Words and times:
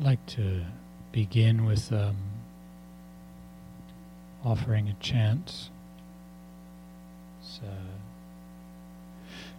Like 0.00 0.24
to 0.26 0.62
begin 1.12 1.66
with 1.66 1.92
um, 1.92 2.16
offering 4.44 4.88
a 4.88 4.94
chant. 4.94 5.68
It's 7.40 7.60
uh, 7.62 7.92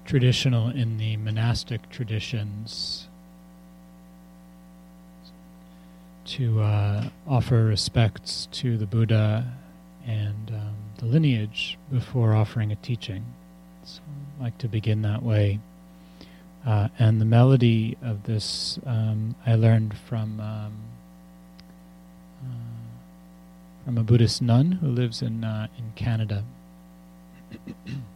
traditional 0.06 0.70
in 0.70 0.98
the 0.98 1.18
monastic 1.18 1.90
traditions 1.90 3.08
to 6.26 6.62
uh, 6.62 7.10
offer 7.28 7.64
respects 7.66 8.48
to 8.54 8.78
the 8.78 8.86
Buddha 8.86 9.54
and 10.06 10.50
um, 10.50 10.76
the 10.98 11.06
lineage 11.06 11.78
before 11.92 12.34
offering 12.34 12.72
a 12.72 12.76
teaching. 12.78 13.26
So 13.84 14.02
I'd 14.40 14.44
like 14.44 14.58
to 14.60 14.68
begin 14.68 15.02
that 15.04 15.22
way. 15.22 15.60
Uh, 16.66 16.88
and 16.98 17.20
the 17.20 17.26
melody 17.26 17.98
of 18.02 18.24
this 18.24 18.80
um, 18.86 19.36
I 19.46 19.56
learned 19.56 19.98
from 19.98 20.40
um, 20.40 20.74
uh, 22.42 23.84
from 23.84 23.98
a 23.98 24.04
Buddhist 24.04 24.42
nun 24.42 24.74
who 24.74 24.88
lives 24.88 25.22
in 25.22 25.44
uh, 25.44 25.68
in 25.78 25.92
Canada. 25.96 26.44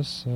tassa 0.00 0.30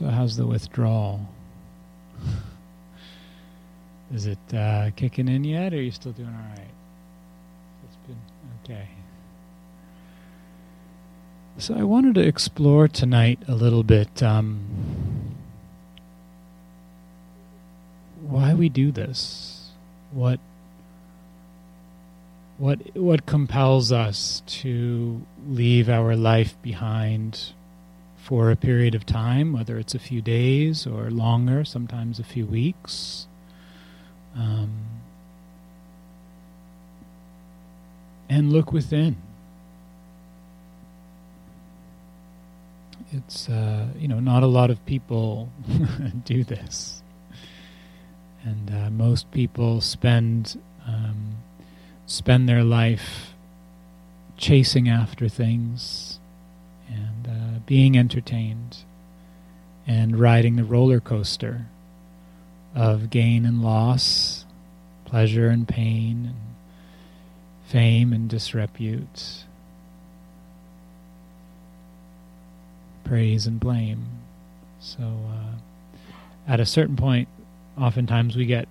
So, 0.00 0.06
how's 0.06 0.34
the 0.38 0.46
withdrawal? 0.46 1.28
Is 4.14 4.24
it 4.24 4.38
uh, 4.54 4.92
kicking 4.96 5.28
in 5.28 5.44
yet, 5.44 5.74
or 5.74 5.76
are 5.76 5.80
you 5.82 5.90
still 5.90 6.12
doing 6.12 6.34
all 6.34 6.56
right? 6.56 6.70
It's 7.84 7.96
been 8.06 8.16
okay. 8.64 8.88
So, 11.58 11.74
I 11.74 11.82
wanted 11.82 12.14
to 12.14 12.26
explore 12.26 12.88
tonight 12.88 13.40
a 13.46 13.54
little 13.54 13.82
bit 13.82 14.22
um, 14.22 15.36
why 18.22 18.54
we 18.54 18.70
do 18.70 18.90
this. 18.90 19.68
What 20.12 20.40
what 22.56 22.96
what 22.96 23.26
compels 23.26 23.92
us 23.92 24.42
to 24.46 25.26
leave 25.46 25.90
our 25.90 26.16
life 26.16 26.56
behind 26.62 27.52
for 28.30 28.52
a 28.52 28.54
period 28.54 28.94
of 28.94 29.04
time, 29.04 29.52
whether 29.52 29.76
it's 29.76 29.92
a 29.92 29.98
few 29.98 30.22
days 30.22 30.86
or 30.86 31.10
longer, 31.10 31.64
sometimes 31.64 32.20
a 32.20 32.22
few 32.22 32.46
weeks. 32.46 33.26
Um, 34.36 34.70
and 38.28 38.52
look 38.52 38.72
within. 38.72 39.16
It's, 43.10 43.48
uh, 43.48 43.88
you 43.98 44.06
know, 44.06 44.20
not 44.20 44.44
a 44.44 44.46
lot 44.46 44.70
of 44.70 44.86
people 44.86 45.50
do 46.24 46.44
this. 46.44 47.02
And 48.44 48.70
uh, 48.72 48.90
most 48.90 49.28
people 49.32 49.80
spend, 49.80 50.56
um, 50.86 51.38
spend 52.06 52.48
their 52.48 52.62
life 52.62 53.34
chasing 54.36 54.88
after 54.88 55.28
things 55.28 56.09
being 57.70 57.96
entertained 57.96 58.78
and 59.86 60.18
riding 60.18 60.56
the 60.56 60.64
roller 60.64 60.98
coaster 60.98 61.66
of 62.74 63.10
gain 63.10 63.46
and 63.46 63.62
loss, 63.62 64.44
pleasure 65.04 65.46
and 65.50 65.68
pain, 65.68 66.26
and 66.26 66.56
fame 67.64 68.12
and 68.12 68.28
disrepute, 68.28 69.44
praise 73.04 73.46
and 73.46 73.60
blame. 73.60 74.04
So, 74.80 75.04
uh, 75.04 75.54
at 76.48 76.58
a 76.58 76.66
certain 76.66 76.96
point, 76.96 77.28
oftentimes 77.78 78.34
we 78.34 78.46
get 78.46 78.66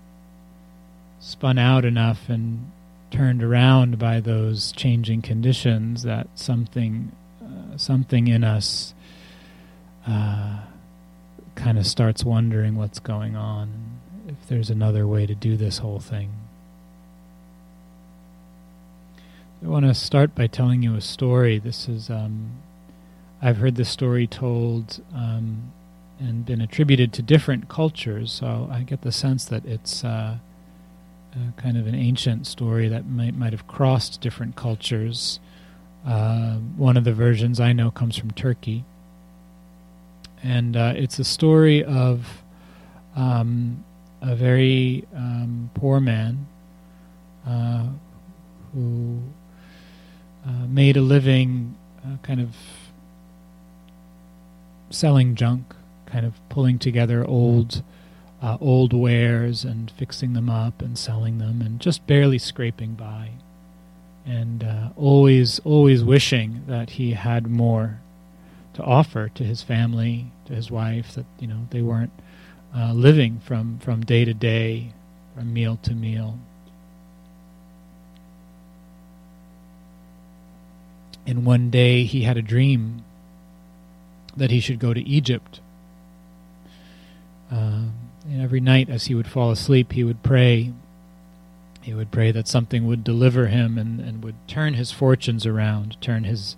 spun 1.22 1.58
out 1.58 1.86
enough 1.86 2.28
and 2.28 2.70
turned 3.12 3.44
around 3.44 3.98
by 3.98 4.20
those 4.20 4.74
changing 4.74 5.22
conditions 5.22 6.04
that 6.04 6.28
something 6.36 7.14
something 7.80 8.28
in 8.28 8.44
us 8.44 8.94
uh, 10.08 10.60
kind 11.56 11.78
of 11.78 11.86
starts 11.86 12.24
wondering 12.24 12.76
what's 12.76 13.00
going 13.00 13.36
on, 13.36 14.00
if 14.28 14.48
there's 14.48 14.70
another 14.70 15.08
way 15.08 15.26
to 15.26 15.36
do 15.36 15.58
this 15.58 15.80
whole 15.80 16.00
thing. 16.00 16.32
I 19.64 19.68
want 19.68 19.86
to 19.86 19.94
start 19.94 20.36
by 20.36 20.48
telling 20.48 20.84
you 20.84 20.96
a 20.96 21.02
story. 21.02 21.60
This 21.60 21.90
is, 21.90 22.10
um, 22.10 22.52
I've 23.42 23.58
heard 23.58 23.76
this 23.76 23.90
story 23.90 24.26
told 24.26 25.02
um, 25.14 25.74
and 26.20 26.46
been 26.46 26.62
attributed 26.62 27.12
to 27.14 27.22
different 27.22 27.68
cultures, 27.68 28.32
so 28.32 28.70
I 28.72 28.84
get 28.84 29.02
the 29.02 29.12
sense 29.12 29.46
that 29.46 29.66
it's 29.66 30.04
uh, 30.04 30.38
kind 31.58 31.78
of 31.78 31.88
an 31.88 31.96
ancient 31.96 32.48
story 32.48 32.88
that 32.88 33.06
might 33.06 33.36
might 33.36 33.52
have 33.54 33.68
crossed 33.68 34.22
different 34.22 34.56
cultures. 34.56 35.40
Uh, 36.06 36.56
one 36.78 36.96
of 36.98 37.04
the 37.04 37.14
versions 37.14 37.60
I 37.60 37.74
know 37.74 37.92
comes 37.92 38.18
from 38.18 38.32
Turkey. 38.32 38.86
And 40.42 40.78
uh, 40.78 40.94
it's 40.96 41.20
a 41.20 41.24
story 41.24 41.84
of 41.84 42.44
um, 43.16 43.84
a 44.22 44.36
very 44.36 45.06
um, 45.16 45.70
poor 45.74 46.00
man 46.00 46.48
uh, 47.46 47.88
who 48.74 49.22
uh, 50.48 50.68
made 50.68 50.96
a 50.96 51.02
living 51.02 51.76
uh, 52.06 52.18
kind 52.24 52.40
of 52.40 52.56
selling 54.90 55.36
junk, 55.36 55.76
kind 56.06 56.26
of 56.26 56.34
pulling 56.50 56.80
together 56.80 57.26
old. 57.26 57.84
Uh, 58.42 58.58
old 58.62 58.94
wares 58.94 59.66
and 59.66 59.92
fixing 59.92 60.32
them 60.32 60.50
up 60.50 60.82
and 60.82 60.98
selling 60.98 61.40
them 61.40 61.62
and 61.62 61.82
just 61.82 62.08
barely 62.08 62.38
scraping 62.38 62.94
by 62.94 63.32
and 64.30 64.64
uh, 64.64 64.90
always, 64.98 65.60
always 65.66 66.04
wishing 66.04 66.64
that 66.68 66.92
he 66.92 67.14
had 67.14 67.48
more 67.48 68.02
to 68.76 68.84
offer 68.84 69.30
to 69.30 69.44
his 69.44 69.64
family, 69.64 70.32
to 70.48 70.54
his 70.56 70.72
wife, 70.72 71.14
that 71.16 71.26
you 71.40 71.48
know 71.48 71.68
they 71.72 71.82
weren't 71.84 72.14
uh, 72.76 72.94
living 72.94 73.42
from 73.46 73.80
from 73.80 74.06
day 74.06 74.26
to 74.26 74.36
day, 74.36 74.94
from 75.36 75.54
meal 75.54 75.80
to 75.84 75.94
meal. 75.96 76.40
And 81.28 81.46
one 81.46 81.72
day 81.72 82.06
he 82.06 82.24
had 82.24 82.38
a 82.38 82.44
dream 82.44 83.06
that 84.38 84.52
he 84.52 84.60
should 84.62 84.80
go 84.80 84.94
to 84.94 85.02
Egypt 85.02 85.62
Um, 87.52 87.94
and 88.30 88.42
every 88.42 88.60
night, 88.62 88.90
as 88.90 89.08
he 89.08 89.16
would 89.16 89.28
fall 89.28 89.52
asleep, 89.52 89.94
he 89.94 90.04
would 90.04 90.24
pray. 90.24 90.74
He 91.90 91.96
would 91.96 92.12
pray 92.12 92.32
that 92.32 92.48
something 92.48 92.86
would 92.86 93.04
deliver 93.04 93.48
him 93.48 93.80
and, 93.80 94.00
and 94.00 94.24
would 94.24 94.36
turn 94.48 94.76
his 94.76 94.92
fortunes 94.92 95.48
around, 95.48 96.00
turn 96.02 96.24
his 96.24 96.56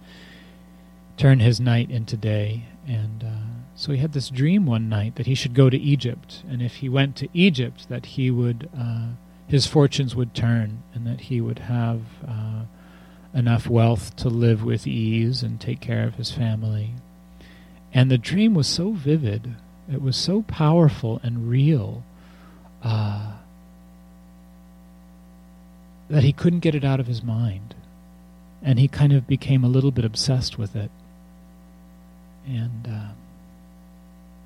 turn 1.15 1.39
his 1.39 1.57
night 1.57 1.89
into 1.89 2.17
day. 2.17 2.65
And 2.85 3.23
uh, 3.23 3.63
so 3.73 3.93
he 3.93 3.99
had 3.99 4.11
this 4.11 4.29
dream 4.29 4.65
one 4.65 4.89
night 4.89 5.15
that 5.15 5.27
he 5.27 5.35
should 5.35 5.53
go 5.53 5.69
to 5.69 5.77
Egypt, 5.77 6.43
and 6.49 6.61
if 6.61 6.75
he 6.75 6.89
went 6.89 7.15
to 7.15 7.29
Egypt, 7.33 7.87
that 7.87 8.07
he 8.07 8.29
would 8.29 8.69
uh, 8.77 9.11
his 9.47 9.65
fortunes 9.65 10.17
would 10.17 10.35
turn, 10.35 10.83
and 10.93 11.07
that 11.07 11.21
he 11.21 11.39
would 11.39 11.59
have 11.59 12.01
uh, 12.27 12.63
enough 13.33 13.69
wealth 13.69 14.13
to 14.17 14.27
live 14.27 14.65
with 14.65 14.85
ease 14.85 15.43
and 15.43 15.61
take 15.61 15.79
care 15.79 16.05
of 16.05 16.15
his 16.15 16.33
family. 16.33 16.95
And 17.93 18.11
the 18.11 18.17
dream 18.17 18.53
was 18.53 18.67
so 18.67 18.91
vivid, 18.91 19.55
it 19.89 20.01
was 20.01 20.17
so 20.17 20.41
powerful 20.41 21.21
and 21.23 21.47
real, 21.49 22.03
uh, 22.83 23.37
that 26.11 26.23
he 26.23 26.33
couldn't 26.33 26.59
get 26.59 26.75
it 26.75 26.83
out 26.83 26.99
of 26.99 27.07
his 27.07 27.23
mind. 27.23 27.73
And 28.61 28.77
he 28.77 28.89
kind 28.89 29.13
of 29.13 29.25
became 29.27 29.63
a 29.63 29.69
little 29.69 29.91
bit 29.91 30.03
obsessed 30.03 30.57
with 30.57 30.75
it. 30.75 30.91
And 32.45 32.85
uh, 32.87 33.13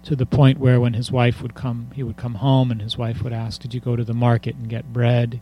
to 0.04 0.16
the 0.16 0.28
point 0.28 0.60
where 0.60 0.80
when 0.80 0.94
his 0.94 1.12
wife 1.12 1.42
would 1.42 1.56
come, 1.56 1.90
he 1.96 2.04
would 2.04 2.18
come 2.18 2.36
home 2.36 2.70
and 2.70 2.82
his 2.82 3.00
wife 3.00 3.24
would 3.24 3.34
ask, 3.34 3.60
Did 3.60 3.74
you 3.74 3.80
go 3.80 3.96
to 3.96 4.04
the 4.04 4.14
market 4.14 4.56
and 4.56 4.70
get 4.70 4.94
bread? 4.94 5.42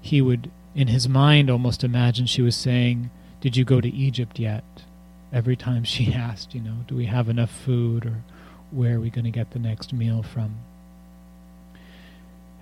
He 0.00 0.22
would, 0.22 0.50
in 0.74 0.88
his 0.88 1.06
mind, 1.06 1.50
almost 1.50 1.84
imagine 1.84 2.24
she 2.24 2.42
was 2.42 2.56
saying, 2.56 3.10
Did 3.42 3.54
you 3.54 3.64
go 3.64 3.82
to 3.82 3.88
Egypt 3.88 4.38
yet? 4.38 4.64
Every 5.34 5.54
time 5.54 5.84
she 5.84 6.14
asked, 6.14 6.54
you 6.54 6.62
know, 6.62 6.76
Do 6.86 6.96
we 6.96 7.06
have 7.06 7.28
enough 7.28 7.50
food 7.50 8.06
or 8.06 8.22
where 8.70 8.96
are 8.96 9.00
we 9.00 9.10
going 9.10 9.26
to 9.26 9.30
get 9.30 9.50
the 9.50 9.58
next 9.58 9.92
meal 9.92 10.22
from? 10.22 10.56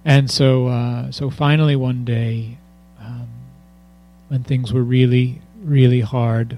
And 0.05 0.29
so, 0.29 0.67
uh, 0.67 1.13
so 1.13 1.31
finally 1.31 1.77
one 1.77 2.05
day, 2.05 2.59
when 4.31 4.45
things 4.45 4.73
were 4.73 4.85
really, 4.85 5.43
really 5.61 6.03
hard, 6.03 6.57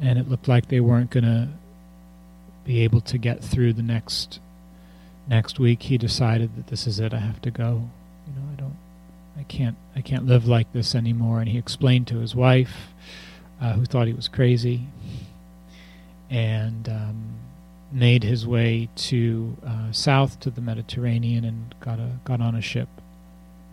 and 0.00 0.18
it 0.18 0.30
looked 0.30 0.48
like 0.48 0.68
they 0.68 0.80
weren't 0.80 1.10
going 1.10 1.24
to 1.24 1.48
be 2.64 2.80
able 2.80 3.02
to 3.02 3.18
get 3.18 3.44
through 3.44 3.74
the 3.74 3.82
next 3.82 4.40
next 5.28 5.60
week, 5.60 5.82
he 5.82 5.98
decided 5.98 6.56
that 6.56 6.68
this 6.68 6.86
is 6.86 6.98
it. 6.98 7.12
I 7.12 7.18
have 7.18 7.42
to 7.42 7.50
go. 7.50 7.90
You 8.26 8.32
know, 8.32 8.48
I 8.50 8.54
don't, 8.58 8.76
I 9.36 9.42
can't, 9.42 9.76
I 9.94 10.00
can't 10.00 10.24
live 10.24 10.46
like 10.48 10.72
this 10.72 10.94
anymore. 10.94 11.40
And 11.40 11.50
he 11.50 11.58
explained 11.58 12.06
to 12.06 12.20
his 12.20 12.34
wife, 12.34 12.94
uh, 13.60 13.74
who 13.74 13.84
thought 13.84 14.06
he 14.06 14.14
was 14.14 14.26
crazy, 14.26 14.86
and 16.30 16.88
um, 16.88 17.34
made 17.92 18.22
his 18.22 18.46
way 18.46 18.88
to 18.96 19.54
uh, 19.66 19.92
south 19.92 20.40
to 20.40 20.50
the 20.50 20.62
Mediterranean 20.62 21.44
and 21.44 21.74
got 21.80 21.98
a 21.98 22.12
got 22.24 22.40
on 22.40 22.54
a 22.54 22.62
ship 22.62 22.88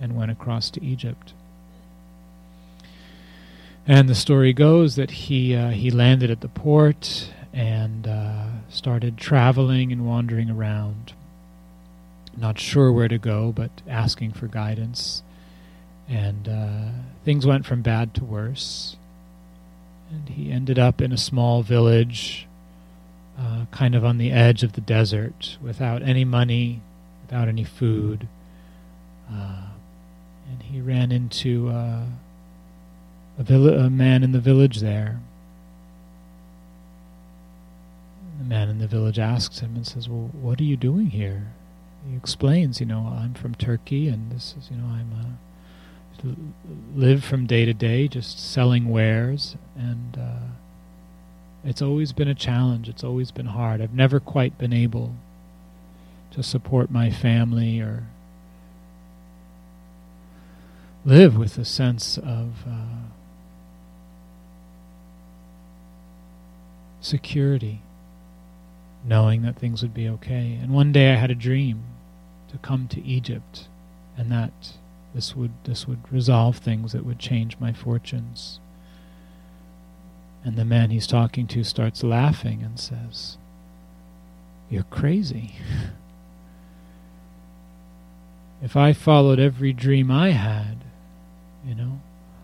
and 0.01 0.13
went 0.17 0.31
across 0.31 0.69
to 0.71 0.83
Egypt. 0.83 1.31
And 3.87 4.09
the 4.09 4.15
story 4.15 4.51
goes 4.51 4.95
that 4.95 5.11
he 5.11 5.55
uh, 5.55 5.69
he 5.69 5.91
landed 5.91 6.31
at 6.31 6.41
the 6.41 6.47
port 6.47 7.31
and 7.53 8.07
uh, 8.07 8.47
started 8.67 9.17
traveling 9.17 9.91
and 9.91 10.07
wandering 10.07 10.49
around, 10.49 11.13
not 12.35 12.59
sure 12.59 12.91
where 12.91 13.07
to 13.07 13.19
go, 13.19 13.51
but 13.51 13.69
asking 13.87 14.33
for 14.33 14.47
guidance. 14.47 15.21
And 16.09 16.49
uh, 16.49 16.89
things 17.23 17.45
went 17.45 17.65
from 17.65 17.81
bad 17.81 18.13
to 18.15 18.23
worse. 18.23 18.97
And 20.11 20.29
he 20.29 20.51
ended 20.51 20.77
up 20.79 21.01
in 21.01 21.11
a 21.11 21.17
small 21.17 21.63
village, 21.63 22.47
uh, 23.39 23.65
kind 23.71 23.95
of 23.95 24.03
on 24.03 24.17
the 24.17 24.31
edge 24.31 24.63
of 24.63 24.73
the 24.73 24.81
desert, 24.81 25.57
without 25.61 26.01
any 26.01 26.25
money, 26.25 26.81
without 27.21 27.47
any 27.47 27.63
food. 27.63 28.27
Uh, 29.31 29.67
and 30.49 30.63
he 30.63 30.81
ran 30.81 31.11
into 31.11 31.69
a, 33.37 33.85
a 33.85 33.89
man 33.89 34.23
in 34.23 34.31
the 34.31 34.39
village 34.39 34.79
there 34.79 35.19
the 38.37 38.43
man 38.45 38.69
in 38.69 38.79
the 38.79 38.87
village 38.87 39.19
asks 39.19 39.59
him 39.59 39.75
and 39.75 39.85
says, 39.85 40.09
"Well, 40.09 40.29
what 40.33 40.59
are 40.59 40.65
you 40.65 40.77
doing 40.77 41.07
here?" 41.07 41.53
He 42.09 42.15
explains, 42.15 42.79
"You 42.79 42.85
know, 42.85 43.11
I'm 43.19 43.33
from 43.33 43.55
Turkey, 43.55 44.07
and 44.07 44.31
this 44.31 44.55
is, 44.57 44.69
you 44.69 44.77
know, 44.77 44.87
I'm 44.87 45.37
uh, 46.23 46.31
live 46.95 47.23
from 47.23 47.45
day 47.45 47.65
to 47.65 47.73
day, 47.73 48.07
just 48.07 48.39
selling 48.39 48.89
wares, 48.89 49.55
and 49.75 50.17
uh, 50.19 50.47
it's 51.63 51.81
always 51.81 52.13
been 52.13 52.27
a 52.27 52.35
challenge. 52.35 52.89
It's 52.89 53.03
always 53.03 53.31
been 53.31 53.47
hard. 53.47 53.81
I've 53.81 53.93
never 53.93 54.19
quite 54.19 54.57
been 54.57 54.73
able 54.73 55.15
to 56.31 56.43
support 56.43 56.91
my 56.91 57.09
family 57.09 57.79
or 57.79 58.03
live 61.05 61.37
with 61.37 61.57
a 61.57 61.65
sense 61.65 62.17
of." 62.17 62.65
Uh, 62.67 63.04
security 67.05 67.81
knowing 69.05 69.43
that 69.43 69.57
things 69.57 69.81
would 69.81 69.93
be 69.93 70.09
okay. 70.09 70.59
And 70.61 70.73
one 70.73 70.91
day 70.91 71.13
I 71.13 71.15
had 71.15 71.31
a 71.31 71.35
dream 71.35 71.83
to 72.49 72.57
come 72.57 72.89
to 72.89 73.05
Egypt 73.05 73.69
and 74.17 74.31
that 74.31 74.73
this 75.13 75.35
would 75.35 75.51
this 75.63 75.87
would 75.87 76.11
resolve 76.11 76.57
things 76.57 76.91
that 76.91 77.05
would 77.05 77.19
change 77.19 77.59
my 77.59 77.71
fortunes. 77.71 78.59
And 80.43 80.57
the 80.57 80.65
man 80.65 80.89
he's 80.89 81.07
talking 81.07 81.47
to 81.47 81.63
starts 81.63 82.03
laughing 82.03 82.61
and 82.63 82.79
says, 82.79 83.37
You're 84.69 84.83
crazy. 84.83 85.55
if 88.61 88.75
I 88.75 88.93
followed 88.93 89.39
every 89.39 89.73
dream 89.73 90.11
I 90.11 90.31
had, 90.31 90.83
you 91.65 91.75
know, 91.75 92.01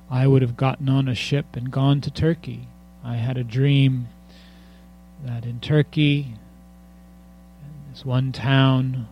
I 0.10 0.28
would 0.28 0.42
have 0.42 0.58
gotten 0.58 0.90
on 0.90 1.08
a 1.08 1.16
ship 1.16 1.56
and 1.56 1.72
gone 1.72 2.02
to 2.02 2.12
Turkey. 2.12 2.68
I 3.04 3.16
had 3.16 3.38
a 3.38 3.44
dream 3.44 4.08
that 5.24 5.46
in 5.46 5.60
Turkey 5.60 6.34
in 7.64 7.92
this 7.92 8.06
one 8.06 8.32
town, 8.32 9.08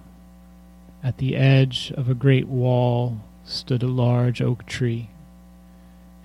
at 1.04 1.18
the 1.18 1.36
edge 1.36 1.92
of 1.96 2.10
a 2.10 2.14
great 2.14 2.48
wall, 2.48 3.20
stood 3.46 3.84
a 3.84 3.88
large 3.88 4.42
oak 4.42 4.66
tree, 4.66 5.10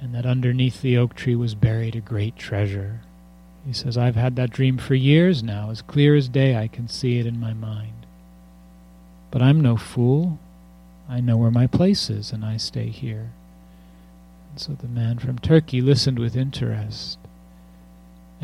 and 0.00 0.14
that 0.14 0.26
underneath 0.26 0.82
the 0.82 0.96
oak 0.96 1.14
tree 1.14 1.36
was 1.36 1.54
buried 1.54 1.96
a 1.96 2.00
great 2.00 2.36
treasure. 2.36 3.00
He 3.66 3.72
says, 3.72 3.96
I've 3.96 4.16
had 4.16 4.36
that 4.36 4.50
dream 4.50 4.76
for 4.76 4.94
years 4.94 5.42
now. 5.42 5.70
As 5.70 5.80
clear 5.80 6.14
as 6.14 6.28
day, 6.28 6.56
I 6.56 6.68
can 6.68 6.86
see 6.86 7.18
it 7.18 7.26
in 7.26 7.40
my 7.40 7.54
mind. 7.54 8.06
But 9.30 9.40
I'm 9.40 9.60
no 9.60 9.76
fool. 9.76 10.38
I 11.08 11.20
know 11.20 11.36
where 11.36 11.50
my 11.50 11.66
place 11.66 12.10
is, 12.10 12.30
and 12.30 12.44
I 12.44 12.56
stay 12.58 12.88
here. 12.88 13.32
And 14.50 14.60
so 14.60 14.72
the 14.74 14.86
man 14.86 15.18
from 15.18 15.38
Turkey 15.38 15.80
listened 15.80 16.18
with 16.18 16.36
interest. 16.36 17.18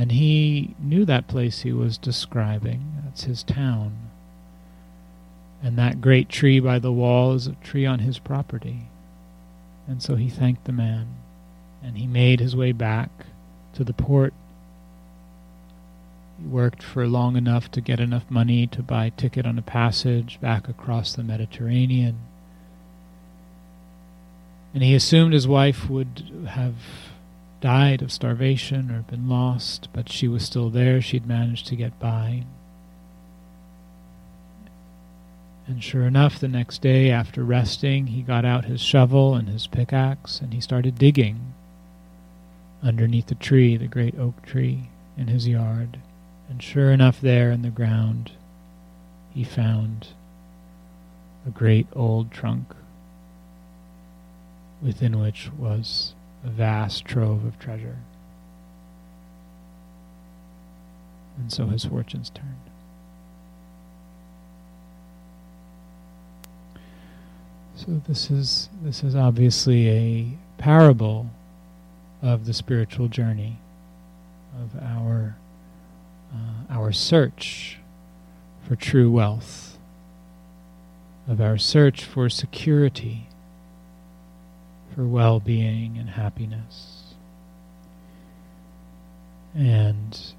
And 0.00 0.12
he 0.12 0.74
knew 0.78 1.04
that 1.04 1.28
place 1.28 1.60
he 1.60 1.74
was 1.74 1.98
describing. 1.98 3.02
That's 3.04 3.24
his 3.24 3.42
town. 3.42 4.08
And 5.62 5.76
that 5.76 6.00
great 6.00 6.30
tree 6.30 6.58
by 6.58 6.78
the 6.78 6.90
wall 6.90 7.34
is 7.34 7.46
a 7.46 7.52
tree 7.62 7.84
on 7.84 7.98
his 7.98 8.18
property. 8.18 8.88
And 9.86 10.02
so 10.02 10.16
he 10.16 10.30
thanked 10.30 10.64
the 10.64 10.72
man, 10.72 11.16
and 11.82 11.98
he 11.98 12.06
made 12.06 12.40
his 12.40 12.56
way 12.56 12.72
back 12.72 13.10
to 13.74 13.84
the 13.84 13.92
port. 13.92 14.32
He 16.40 16.46
worked 16.46 16.82
for 16.82 17.06
long 17.06 17.36
enough 17.36 17.70
to 17.72 17.82
get 17.82 18.00
enough 18.00 18.24
money 18.30 18.66
to 18.68 18.82
buy 18.82 19.04
a 19.04 19.10
ticket 19.10 19.44
on 19.44 19.58
a 19.58 19.62
passage 19.62 20.40
back 20.40 20.66
across 20.66 21.12
the 21.12 21.22
Mediterranean. 21.22 22.20
And 24.72 24.82
he 24.82 24.94
assumed 24.94 25.34
his 25.34 25.46
wife 25.46 25.90
would 25.90 26.46
have 26.48 26.76
died 27.60 28.02
of 28.02 28.12
starvation 28.12 28.90
or 28.90 29.02
been 29.02 29.28
lost, 29.28 29.88
but 29.92 30.10
she 30.10 30.28
was 30.28 30.44
still 30.44 30.70
there. 30.70 31.00
She'd 31.00 31.26
managed 31.26 31.66
to 31.68 31.76
get 31.76 31.98
by. 31.98 32.44
And 35.66 35.84
sure 35.84 36.02
enough, 36.02 36.40
the 36.40 36.48
next 36.48 36.82
day, 36.82 37.10
after 37.10 37.44
resting, 37.44 38.08
he 38.08 38.22
got 38.22 38.44
out 38.44 38.64
his 38.64 38.80
shovel 38.80 39.34
and 39.34 39.48
his 39.48 39.66
pickaxe 39.66 40.40
and 40.40 40.52
he 40.52 40.60
started 40.60 40.98
digging 40.98 41.54
underneath 42.82 43.26
the 43.26 43.34
tree, 43.34 43.76
the 43.76 43.86
great 43.86 44.18
oak 44.18 44.44
tree 44.44 44.88
in 45.16 45.28
his 45.28 45.46
yard. 45.46 45.98
And 46.48 46.62
sure 46.62 46.90
enough, 46.90 47.20
there 47.20 47.52
in 47.52 47.62
the 47.62 47.70
ground, 47.70 48.32
he 49.32 49.44
found 49.44 50.08
a 51.46 51.50
great 51.50 51.86
old 51.92 52.32
trunk 52.32 52.74
within 54.82 55.20
which 55.20 55.50
was 55.56 56.14
vast 56.48 57.04
trove 57.04 57.44
of 57.44 57.58
treasure. 57.58 57.98
And 61.38 61.52
so 61.52 61.66
his 61.66 61.84
fortunes 61.84 62.30
turned. 62.30 62.54
So 67.76 68.02
this 68.06 68.30
is 68.30 68.68
this 68.82 69.02
is 69.02 69.14
obviously 69.14 69.88
a 69.88 70.26
parable 70.58 71.30
of 72.20 72.44
the 72.44 72.52
spiritual 72.52 73.08
journey, 73.08 73.56
of 74.62 74.82
our 74.82 75.36
uh, 76.34 76.74
our 76.74 76.92
search 76.92 77.78
for 78.68 78.76
true 78.76 79.10
wealth, 79.10 79.78
of 81.26 81.40
our 81.40 81.56
search 81.56 82.04
for 82.04 82.28
security, 82.28 83.26
for 85.00 85.06
well 85.06 85.40
being 85.40 85.96
and 85.96 86.10
happiness. 86.10 87.14
And 89.54 90.34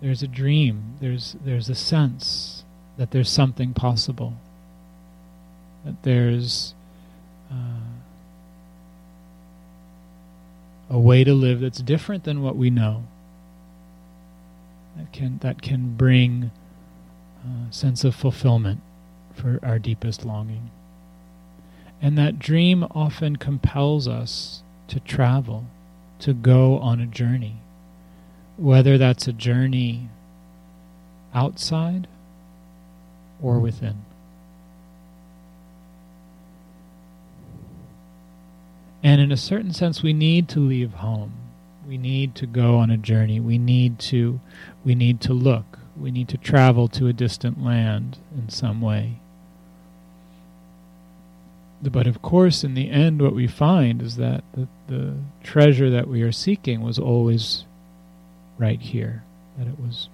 there's 0.00 0.22
a 0.22 0.28
dream, 0.28 0.94
there's, 1.00 1.34
there's 1.44 1.68
a 1.68 1.74
sense 1.74 2.62
that 2.96 3.10
there's 3.10 3.28
something 3.28 3.74
possible, 3.74 4.34
that 5.84 6.00
there's 6.04 6.76
uh, 7.50 7.90
a 10.88 10.98
way 11.00 11.24
to 11.24 11.34
live 11.34 11.58
that's 11.58 11.80
different 11.80 12.22
than 12.22 12.42
what 12.42 12.54
we 12.54 12.70
know, 12.70 13.02
that 14.96 15.12
can, 15.12 15.38
that 15.38 15.60
can 15.60 15.96
bring 15.96 16.52
a 17.44 17.72
sense 17.72 18.04
of 18.04 18.14
fulfillment 18.14 18.80
for 19.34 19.58
our 19.64 19.80
deepest 19.80 20.24
longing. 20.24 20.70
And 22.00 22.16
that 22.18 22.38
dream 22.38 22.86
often 22.90 23.36
compels 23.36 24.06
us 24.06 24.62
to 24.88 25.00
travel, 25.00 25.66
to 26.20 26.32
go 26.34 26.78
on 26.78 27.00
a 27.00 27.06
journey, 27.06 27.56
whether 28.56 28.98
that's 28.98 29.26
a 29.26 29.32
journey 29.32 30.08
outside 31.34 32.06
or 33.42 33.58
within. 33.58 34.04
And 39.02 39.20
in 39.20 39.30
a 39.30 39.36
certain 39.36 39.72
sense, 39.72 40.02
we 40.02 40.12
need 40.12 40.48
to 40.48 40.60
leave 40.60 40.94
home. 40.94 41.32
We 41.86 41.96
need 41.96 42.34
to 42.36 42.46
go 42.46 42.78
on 42.78 42.90
a 42.90 42.96
journey. 42.96 43.38
We 43.38 43.56
need 43.58 44.00
to, 44.00 44.40
we 44.84 44.94
need 44.96 45.20
to 45.22 45.32
look. 45.32 45.78
We 45.96 46.10
need 46.10 46.28
to 46.30 46.36
travel 46.36 46.88
to 46.88 47.06
a 47.06 47.12
distant 47.12 47.62
land 47.62 48.18
in 48.36 48.48
some 48.48 48.80
way. 48.80 49.20
But 51.82 52.06
of 52.06 52.22
course, 52.22 52.64
in 52.64 52.74
the 52.74 52.90
end, 52.90 53.20
what 53.20 53.34
we 53.34 53.46
find 53.46 54.00
is 54.00 54.16
that 54.16 54.42
the, 54.54 54.66
the 54.88 55.14
treasure 55.42 55.90
that 55.90 56.08
we 56.08 56.22
are 56.22 56.32
seeking 56.32 56.80
was 56.80 56.98
always 56.98 57.64
right 58.58 58.80
here, 58.80 59.22
that 59.58 59.66
it 59.66 59.78
was 59.78 60.08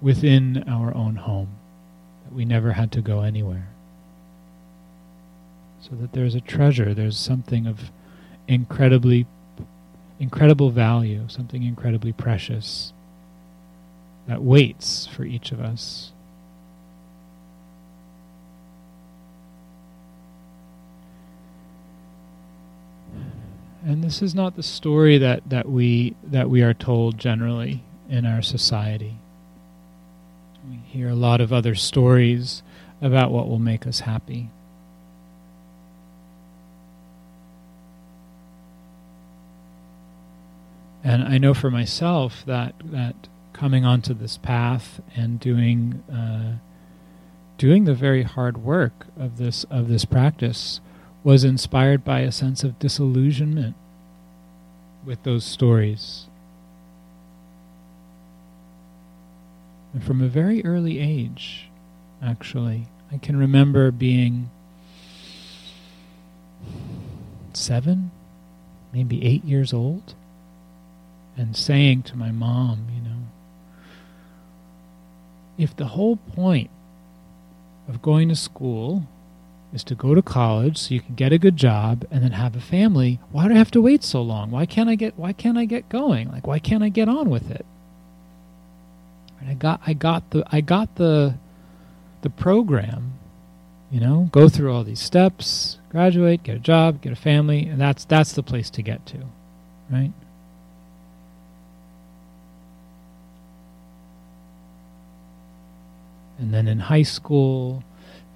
within 0.00 0.64
our 0.68 0.94
own 0.94 1.16
home, 1.16 1.56
that 2.24 2.34
we 2.34 2.44
never 2.44 2.72
had 2.72 2.92
to 2.92 3.00
go 3.00 3.22
anywhere. 3.22 3.68
So 5.80 5.90
that 5.96 6.12
there's 6.12 6.34
a 6.34 6.40
treasure, 6.40 6.94
there's 6.94 7.18
something 7.18 7.66
of 7.66 7.90
incredibly, 8.46 9.26
incredible 10.20 10.70
value, 10.70 11.24
something 11.28 11.62
incredibly 11.62 12.12
precious 12.12 12.92
that 14.28 14.42
waits 14.42 15.06
for 15.06 15.24
each 15.24 15.50
of 15.52 15.60
us. 15.60 16.12
And 23.84 24.02
this 24.02 24.22
is 24.22 24.34
not 24.34 24.56
the 24.56 24.62
story 24.62 25.18
that, 25.18 25.48
that 25.48 25.68
we 25.68 26.16
that 26.24 26.50
we 26.50 26.62
are 26.62 26.74
told 26.74 27.16
generally 27.16 27.82
in 28.08 28.26
our 28.26 28.42
society. 28.42 29.16
We 30.68 30.76
hear 30.86 31.08
a 31.08 31.14
lot 31.14 31.40
of 31.40 31.52
other 31.52 31.74
stories 31.74 32.62
about 33.00 33.30
what 33.30 33.48
will 33.48 33.58
make 33.58 33.86
us 33.86 34.00
happy. 34.00 34.50
And 41.04 41.22
I 41.22 41.38
know 41.38 41.54
for 41.54 41.70
myself 41.70 42.44
that 42.46 42.74
that 42.84 43.28
coming 43.52 43.84
onto 43.84 44.12
this 44.12 44.36
path 44.36 45.00
and 45.16 45.40
doing 45.40 46.02
uh, 46.12 46.58
doing 47.56 47.84
the 47.84 47.94
very 47.94 48.24
hard 48.24 48.58
work 48.58 49.06
of 49.18 49.38
this 49.38 49.64
of 49.70 49.88
this 49.88 50.04
practice 50.04 50.80
was 51.28 51.44
inspired 51.44 52.02
by 52.06 52.20
a 52.20 52.32
sense 52.32 52.64
of 52.64 52.78
disillusionment 52.78 53.76
with 55.04 55.22
those 55.24 55.44
stories. 55.44 56.24
And 59.92 60.02
from 60.02 60.22
a 60.22 60.26
very 60.26 60.64
early 60.64 60.98
age, 60.98 61.68
actually, 62.22 62.86
I 63.12 63.18
can 63.18 63.36
remember 63.36 63.90
being 63.90 64.48
seven, 67.52 68.10
maybe 68.94 69.22
eight 69.22 69.44
years 69.44 69.74
old, 69.74 70.14
and 71.36 71.54
saying 71.54 72.04
to 72.04 72.16
my 72.16 72.30
mom, 72.30 72.86
you 72.94 73.02
know, 73.02 73.26
if 75.58 75.76
the 75.76 75.88
whole 75.88 76.16
point 76.16 76.70
of 77.86 78.00
going 78.00 78.30
to 78.30 78.34
school 78.34 79.06
is 79.72 79.84
to 79.84 79.94
go 79.94 80.14
to 80.14 80.22
college 80.22 80.78
so 80.78 80.94
you 80.94 81.00
can 81.00 81.14
get 81.14 81.32
a 81.32 81.38
good 81.38 81.56
job 81.56 82.06
and 82.10 82.22
then 82.22 82.32
have 82.32 82.56
a 82.56 82.60
family. 82.60 83.20
Why 83.30 83.48
do 83.48 83.54
i 83.54 83.58
have 83.58 83.70
to 83.72 83.82
wait 83.82 84.02
so 84.02 84.22
long? 84.22 84.50
Why 84.50 84.66
can't 84.66 84.88
i 84.88 84.94
get 84.94 85.18
why 85.18 85.32
can't 85.32 85.58
i 85.58 85.64
get 85.64 85.88
going? 85.88 86.30
Like 86.30 86.46
why 86.46 86.58
can't 86.58 86.82
i 86.82 86.88
get 86.88 87.08
on 87.08 87.28
with 87.30 87.50
it? 87.50 87.66
And 89.40 89.50
i 89.50 89.54
got 89.54 89.80
i 89.86 89.92
got 89.92 90.30
the 90.30 90.44
i 90.50 90.60
got 90.60 90.96
the 90.96 91.34
the 92.22 92.30
program 92.30 93.14
you 93.90 94.00
know 94.00 94.28
go 94.32 94.48
through 94.48 94.74
all 94.74 94.82
these 94.82 95.00
steps 95.00 95.78
graduate 95.88 96.42
get 96.42 96.56
a 96.56 96.58
job 96.58 97.00
get 97.00 97.12
a 97.12 97.16
family 97.16 97.64
and 97.66 97.80
that's 97.80 98.04
that's 98.04 98.32
the 98.32 98.42
place 98.42 98.68
to 98.70 98.82
get 98.82 99.06
to 99.06 99.18
right? 99.90 100.12
And 106.38 106.54
then 106.54 106.68
in 106.68 106.78
high 106.78 107.02
school 107.02 107.82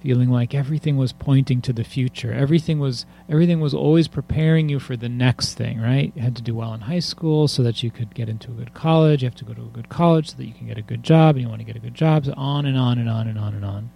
feeling 0.03 0.29
like 0.29 0.53
everything 0.53 0.97
was 0.97 1.13
pointing 1.13 1.61
to 1.61 1.71
the 1.71 1.83
future. 1.85 2.33
Everything 2.33 2.77
was 2.77 3.05
everything 3.29 3.61
was 3.61 3.73
always 3.73 4.09
preparing 4.09 4.67
you 4.67 4.77
for 4.77 4.97
the 4.97 5.07
next 5.07 5.53
thing, 5.53 5.79
right? 5.79 6.11
You 6.13 6.21
had 6.21 6.35
to 6.35 6.41
do 6.41 6.53
well 6.53 6.73
in 6.73 6.81
high 6.81 6.99
school 6.99 7.47
so 7.47 7.63
that 7.63 7.81
you 7.81 7.89
could 7.89 8.13
get 8.13 8.27
into 8.27 8.51
a 8.51 8.55
good 8.55 8.73
college. 8.73 9.23
You 9.23 9.27
have 9.27 9.35
to 9.35 9.45
go 9.45 9.53
to 9.53 9.61
a 9.61 9.77
good 9.77 9.87
college 9.87 10.31
so 10.31 10.37
that 10.37 10.45
you 10.45 10.53
can 10.53 10.67
get 10.67 10.77
a 10.77 10.81
good 10.81 11.03
job. 11.03 11.35
And 11.35 11.43
you 11.43 11.49
want 11.49 11.61
to 11.61 11.65
get 11.65 11.77
a 11.77 11.79
good 11.79 11.95
job. 11.95 12.25
So 12.25 12.33
on 12.35 12.65
and 12.65 12.77
on 12.77 12.99
and 12.99 13.09
on 13.09 13.29
and 13.29 13.39
on 13.39 13.55
and 13.55 13.63
on. 13.63 13.91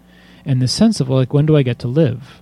And 0.45 0.61
the 0.61 0.67
sense 0.69 1.01
of 1.01 1.09
like 1.09 1.33
when 1.33 1.45
do 1.45 1.57
I 1.57 1.61
get 1.63 1.77
to 1.79 1.89
live? 1.89 2.41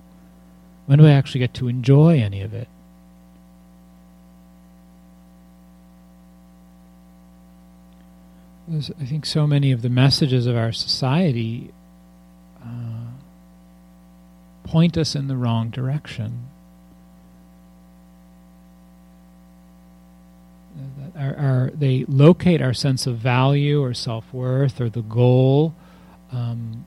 When 0.86 1.00
do 1.00 1.08
I 1.08 1.12
actually 1.12 1.40
get 1.40 1.56
to 1.56 1.68
enjoy 1.68 2.20
any 2.20 2.44
of 2.44 2.54
it? 2.54 2.68
I 8.72 9.06
think 9.06 9.26
so 9.26 9.48
many 9.48 9.72
of 9.72 9.82
the 9.82 9.90
messages 9.90 10.46
of 10.46 10.56
our 10.56 10.72
society 10.72 11.72
um, 12.64 12.95
point 14.66 14.98
us 14.98 15.16
in 15.16 15.28
the 15.28 15.38
wrong 15.38 15.70
direction. 15.70 16.48
They 21.74 22.04
locate 22.08 22.62
our 22.62 22.74
sense 22.74 23.08
of 23.08 23.18
value 23.18 23.82
or 23.82 23.94
self 23.94 24.34
worth 24.34 24.82
or 24.82 24.90
the 24.90 25.02
goal 25.02 25.76
um, 26.32 26.86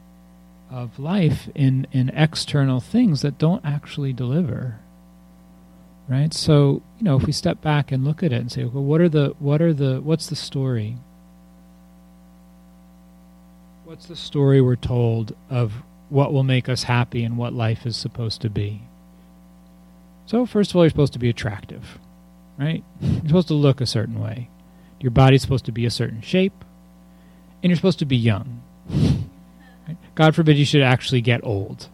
of 0.71 0.99
life 0.99 1.49
in, 1.55 1.87
in 1.93 2.11
external 2.11 2.81
things 2.81 3.23
that 3.23 3.39
don't 3.39 3.65
actually 3.65 4.13
deliver. 4.13 4.81
Right? 6.09 6.33
So, 6.35 6.83
you 6.99 7.05
know, 7.05 7.17
if 7.17 7.27
we 7.27 7.33
step 7.33 7.61
back 7.61 7.93
and 7.93 8.05
look 8.05 8.23
at 8.23 8.33
it 8.33 8.41
and 8.41 8.51
say, 8.51 8.65
well, 8.65 8.83
what 8.83 9.01
are 9.01 9.09
the, 9.09 9.35
what 9.39 9.63
are 9.63 9.75
the, 9.75 10.01
what's 10.01 10.27
the 10.27 10.37
story? 10.37 10.97
What's 13.85 14.07
the 14.07 14.17
story 14.17 14.61
we're 14.61 14.77
told 14.77 15.35
of 15.49 15.83
what 16.11 16.33
will 16.33 16.43
make 16.43 16.69
us 16.69 16.85
happy 16.85 17.25
and 17.25 17.37
what 17.37 17.53
life 17.53 17.87
is 17.87 17.97
supposed 17.97 18.41
to 18.43 18.51
be. 18.51 18.83
So, 20.27 20.47
first 20.47 20.71
of 20.71 20.77
all, 20.77 20.83
you're 20.83 20.91
supposed 20.91 21.15
to 21.15 21.19
be 21.19 21.29
attractive, 21.29 21.99
right? 22.59 22.85
You're 23.01 23.27
supposed 23.27 23.49
to 23.49 23.55
look 23.55 23.81
a 23.81 23.87
certain 23.87 24.21
way. 24.21 24.49
Your 25.01 25.11
body's 25.11 25.43
supposed 25.43 25.65
to 25.67 25.73
be 25.73 25.87
a 25.87 25.91
certain 25.91 26.21
shape, 26.23 26.65
and 27.63 27.71
you're 27.71 27.77
supposed 27.77 28.01
to 28.01 28.05
be 28.05 28.17
young. 28.17 28.63
Right? 29.89 29.97
God 30.15 30.35
forbid 30.35 30.59
you 30.59 30.67
should 30.67 30.83
actually 30.83 31.23
get 31.23 31.41
old. 31.45 31.89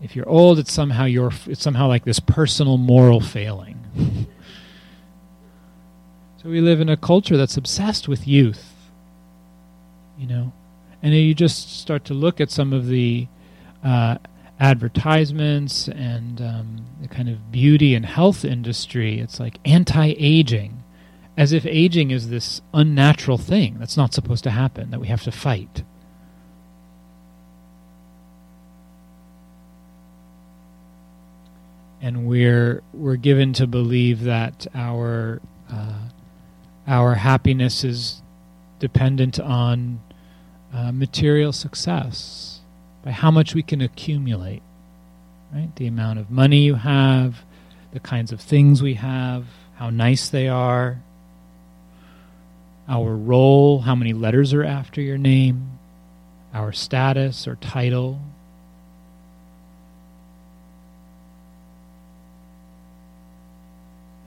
If 0.00 0.14
you're 0.14 0.28
old, 0.28 0.58
it's 0.58 0.72
somehow 0.72 1.04
your 1.04 1.32
it's 1.46 1.62
somehow 1.62 1.88
like 1.88 2.04
this 2.04 2.20
personal 2.20 2.76
moral 2.76 3.20
failing. 3.20 3.80
so 6.42 6.48
we 6.48 6.60
live 6.60 6.80
in 6.80 6.88
a 6.88 6.96
culture 6.96 7.36
that's 7.36 7.56
obsessed 7.56 8.06
with 8.06 8.28
youth. 8.28 8.72
You 10.18 10.26
know, 10.26 10.52
and 11.06 11.14
you 11.14 11.34
just 11.36 11.78
start 11.78 12.04
to 12.04 12.14
look 12.14 12.40
at 12.40 12.50
some 12.50 12.72
of 12.72 12.88
the 12.88 13.28
uh, 13.84 14.18
advertisements 14.58 15.86
and 15.86 16.40
um, 16.40 16.84
the 17.00 17.06
kind 17.06 17.28
of 17.28 17.52
beauty 17.52 17.94
and 17.94 18.04
health 18.04 18.44
industry. 18.44 19.20
It's 19.20 19.38
like 19.38 19.60
anti-aging, 19.64 20.82
as 21.36 21.52
if 21.52 21.64
aging 21.64 22.10
is 22.10 22.28
this 22.28 22.60
unnatural 22.74 23.38
thing 23.38 23.78
that's 23.78 23.96
not 23.96 24.14
supposed 24.14 24.42
to 24.44 24.50
happen 24.50 24.90
that 24.90 24.98
we 24.98 25.06
have 25.06 25.22
to 25.22 25.30
fight. 25.30 25.84
And 32.00 32.26
we're 32.26 32.82
we're 32.92 33.14
given 33.14 33.52
to 33.52 33.68
believe 33.68 34.24
that 34.24 34.66
our 34.74 35.40
uh, 35.70 36.08
our 36.88 37.14
happiness 37.14 37.84
is 37.84 38.22
dependent 38.80 39.38
on 39.38 40.00
uh, 40.76 40.92
material 40.92 41.52
success. 41.52 42.60
by 43.02 43.10
how 43.12 43.30
much 43.30 43.54
we 43.54 43.62
can 43.62 43.80
accumulate, 43.80 44.62
right? 45.54 45.74
The 45.76 45.86
amount 45.86 46.18
of 46.18 46.30
money 46.30 46.58
you 46.58 46.74
have, 46.74 47.44
the 47.92 48.00
kinds 48.00 48.32
of 48.32 48.40
things 48.40 48.82
we 48.82 48.94
have, 48.94 49.46
how 49.76 49.90
nice 49.90 50.28
they 50.28 50.48
are, 50.48 50.98
our 52.88 53.14
role, 53.14 53.80
how 53.80 53.94
many 53.94 54.12
letters 54.12 54.52
are 54.52 54.64
after 54.64 55.00
your 55.00 55.18
name, 55.18 55.78
our 56.52 56.72
status 56.72 57.46
or 57.46 57.54
title. 57.56 58.20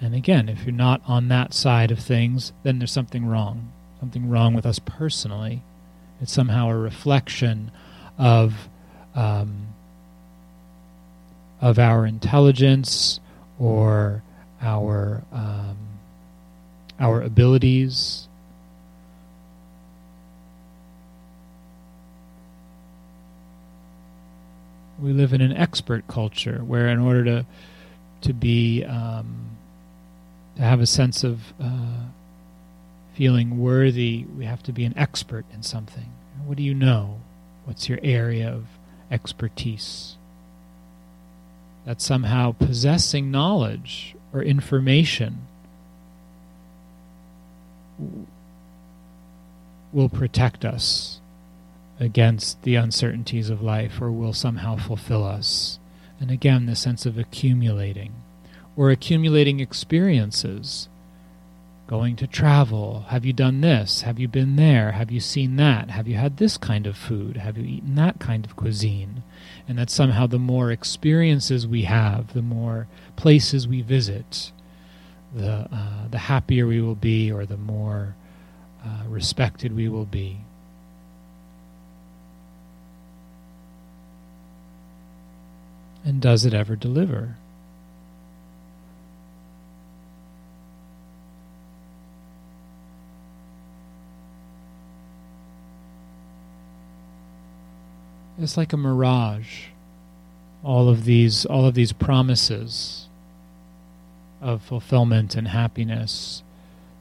And 0.02 0.16
again, 0.16 0.50
if 0.50 0.64
you're 0.64 0.74
not 0.74 1.02
on 1.06 1.28
that 1.28 1.54
side 1.54 1.92
of 1.92 2.00
things, 2.00 2.54
then 2.64 2.80
there's 2.80 2.92
something 2.92 3.26
wrong. 3.26 3.72
Something 4.00 4.30
wrong 4.30 4.54
with 4.54 4.66
us 4.66 4.80
personally. 4.80 5.62
It's 6.22 6.32
somehow 6.32 6.70
a 6.70 6.78
reflection 6.78 7.72
of 8.18 8.68
um, 9.16 9.68
of 11.62 11.80
our 11.80 12.06
intelligence 12.06 13.20
or 13.58 14.24
our 14.62 15.24
um, 15.32 15.78
our 17.00 17.22
abilities. 17.22 18.28
We 25.02 25.14
live 25.14 25.32
in 25.32 25.40
an 25.40 25.54
expert 25.54 26.08
culture 26.08 26.60
where, 26.66 26.90
in 26.90 27.00
order 27.00 27.24
to 27.24 27.46
to 28.22 28.34
be 28.34 28.84
um, 28.84 29.52
to 30.58 30.62
have 30.62 30.82
a 30.82 30.86
sense 30.86 31.24
of 31.24 31.54
uh, 31.62 32.04
feeling 33.20 33.60
worthy, 33.60 34.24
we 34.38 34.46
have 34.46 34.64
to 34.64 34.72
be 34.72 34.86
an 34.86 34.98
expert 34.98 35.44
in 35.54 35.62
something. 35.62 36.10
What 36.46 36.56
do 36.56 36.64
you 36.64 36.74
know? 36.74 37.20
What's 37.66 37.90
your 37.90 38.00
area 38.02 38.50
of 38.50 38.68
expertise? 39.12 40.16
That 41.86 42.00
somehow 42.00 42.54
possessing 42.54 43.30
knowledge 43.30 44.16
or 44.32 44.42
information 44.42 45.48
will 49.92 50.08
protect 50.08 50.64
us 50.64 51.20
against 52.00 52.64
the 52.64 52.76
uncertainties 52.76 53.50
of 53.50 53.62
life 53.62 54.02
or 54.02 54.14
will 54.14 54.32
somehow 54.32 54.78
fulfill 54.78 55.26
us. 55.26 55.78
And 56.22 56.32
again, 56.32 56.68
the 56.68 56.76
sense 56.78 57.06
of 57.06 57.18
accumulating 57.18 58.14
or 58.78 58.92
accumulating 58.92 59.60
experiences. 59.60 60.88
Going 61.90 62.18
to 62.18 62.28
travel. 62.28 63.06
Have 63.08 63.26
you 63.26 63.34
done 63.34 63.62
this? 63.62 64.04
Have 64.04 64.20
you 64.20 64.28
been 64.28 64.58
there? 64.58 64.92
Have 64.92 65.10
you 65.10 65.20
seen 65.20 65.56
that? 65.56 65.90
Have 65.90 66.08
you 66.08 66.18
had 66.18 66.38
this 66.38 66.56
kind 66.56 66.86
of 66.86 66.96
food? 66.96 67.38
Have 67.38 67.58
you 67.58 67.64
eaten 67.64 67.96
that 67.96 68.20
kind 68.20 68.46
of 68.46 68.56
cuisine? 68.56 69.24
And 69.68 69.80
that 69.80 69.90
somehow 69.90 70.28
the 70.28 70.38
more 70.38 70.70
experiences 70.70 71.66
we 71.66 71.86
have, 71.86 72.34
the 72.34 72.44
more 72.44 72.88
places 73.16 73.68
we 73.68 73.82
visit, 73.82 74.52
the, 75.34 75.68
uh, 75.72 76.08
the 76.12 76.20
happier 76.20 76.68
we 76.68 76.80
will 76.80 76.94
be 76.94 77.32
or 77.32 77.48
the 77.48 77.58
more 77.58 78.14
uh, 78.86 79.06
respected 79.08 79.76
we 79.76 79.90
will 79.90 80.06
be. 80.06 80.42
And 86.06 86.22
does 86.22 86.46
it 86.46 86.54
ever 86.54 86.76
deliver? 86.76 87.38
It's 98.42 98.56
like 98.56 98.72
a 98.72 98.78
mirage. 98.78 99.66
All 100.64 100.88
of 100.88 101.04
these, 101.06 101.46
all 101.46 101.66
of 101.66 101.74
these 101.74 101.92
promises 101.92 103.08
of 104.42 104.62
fulfillment 104.62 105.36
and 105.36 105.50
happiness 105.50 106.42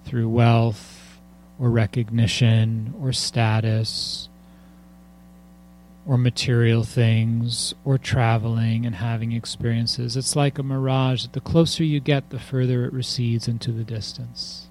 through 0.04 0.28
wealth 0.28 1.18
or 1.60 1.70
recognition 1.70 2.94
or 3.00 3.12
status 3.12 4.28
or 6.06 6.18
material 6.18 6.82
things 6.82 7.74
or 7.84 7.98
traveling 7.98 8.84
and 8.86 8.96
having 8.96 9.32
experiences. 9.32 10.16
It's 10.16 10.34
like 10.34 10.58
a 10.58 10.62
mirage. 10.62 11.26
The 11.26 11.40
closer 11.40 11.84
you 11.84 12.00
get, 12.00 12.30
the 12.30 12.40
further 12.40 12.84
it 12.84 12.92
recedes 12.92 13.46
into 13.46 13.70
the 13.70 13.84
distance. 13.84 14.66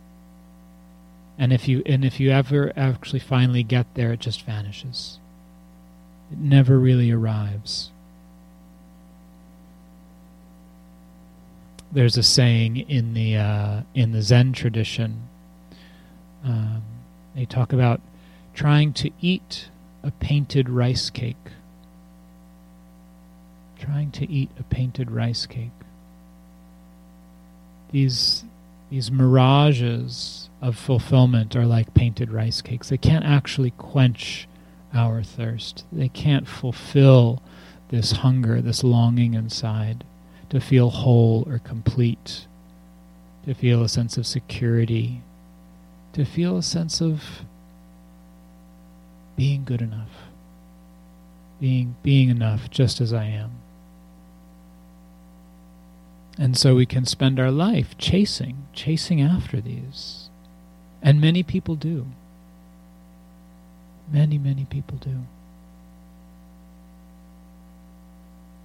And 1.38 1.54
if 1.54 1.68
you 1.68 1.84
and 1.86 2.04
if 2.04 2.20
you 2.20 2.32
ever 2.32 2.74
actually 2.76 3.20
finally 3.20 3.64
get 3.64 3.94
there, 3.94 4.14
it 4.14 4.20
just 4.20 4.42
vanishes. 4.42 5.20
It 6.32 6.38
never 6.38 6.78
really 6.78 7.12
arrives. 7.12 7.92
There's 11.92 12.18
a 12.18 12.24
saying 12.24 12.78
in 12.78 13.14
the 13.14 13.38
uh, 13.38 13.82
in 13.94 14.12
the 14.12 14.22
Zen 14.22 14.52
tradition. 14.52 15.30
Um, 16.44 16.84
they 17.34 17.46
talk 17.46 17.72
about 17.72 18.02
trying 18.54 18.94
to 18.94 19.12
eat 19.22 19.70
a 20.04 20.12
painted 20.12 20.70
rice 20.70 21.10
cake. 21.10 21.36
Trying 23.80 24.12
to 24.12 24.30
eat 24.30 24.50
a 24.60 24.64
painted 24.64 25.12
rice 25.12 25.46
cake. 25.46 25.72
These 27.92 28.44
these 28.90 29.12
mirages 29.12 30.50
of 30.62 30.78
fulfillment 30.78 31.56
are 31.56 31.66
like 31.66 31.94
painted 31.94 32.32
rice 32.32 32.62
cakes. 32.62 32.90
They 32.90 32.98
can't 32.98 33.26
actually 33.26 33.72
quench 33.72 34.48
our 34.98 35.24
thirst. 35.24 35.86
They 35.92 36.10
can't 36.10 36.48
fulfill 36.48 37.42
this 37.90 38.12
hunger, 38.12 38.62
this 38.62 38.84
longing 38.84 39.34
inside 39.34 40.04
to 40.50 40.60
feel 40.60 40.90
whole 40.90 41.48
or 41.48 41.60
complete, 41.60 42.48
to 43.46 43.54
feel 43.54 43.84
a 43.84 43.90
sense 43.90 44.18
of 44.18 44.26
security, 44.26 45.22
to 46.14 46.26
feel 46.26 46.58
a 46.58 46.64
sense 46.64 47.02
of 47.02 47.24
being 49.36 49.64
good 49.64 49.82
enough, 49.82 50.10
being, 51.60 51.96
being 52.04 52.30
enough 52.30 52.70
just 52.70 53.00
as 53.00 53.14
I 53.14 53.26
am. 53.26 53.52
And 56.40 56.56
so 56.58 56.76
we 56.76 56.86
can 56.86 57.06
spend 57.06 57.40
our 57.40 57.52
life 57.52 57.98
chasing, 57.98 58.68
chasing 58.74 59.22
after 59.22 59.60
these. 59.60 60.30
And 61.02 61.20
many 61.20 61.44
people 61.44 61.76
do. 61.76 62.08
Many, 64.12 64.38
many 64.38 64.66
people 64.66 64.98
do. 64.98 65.26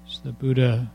So 0.06 0.20
the 0.24 0.32
Buddha 0.32 0.90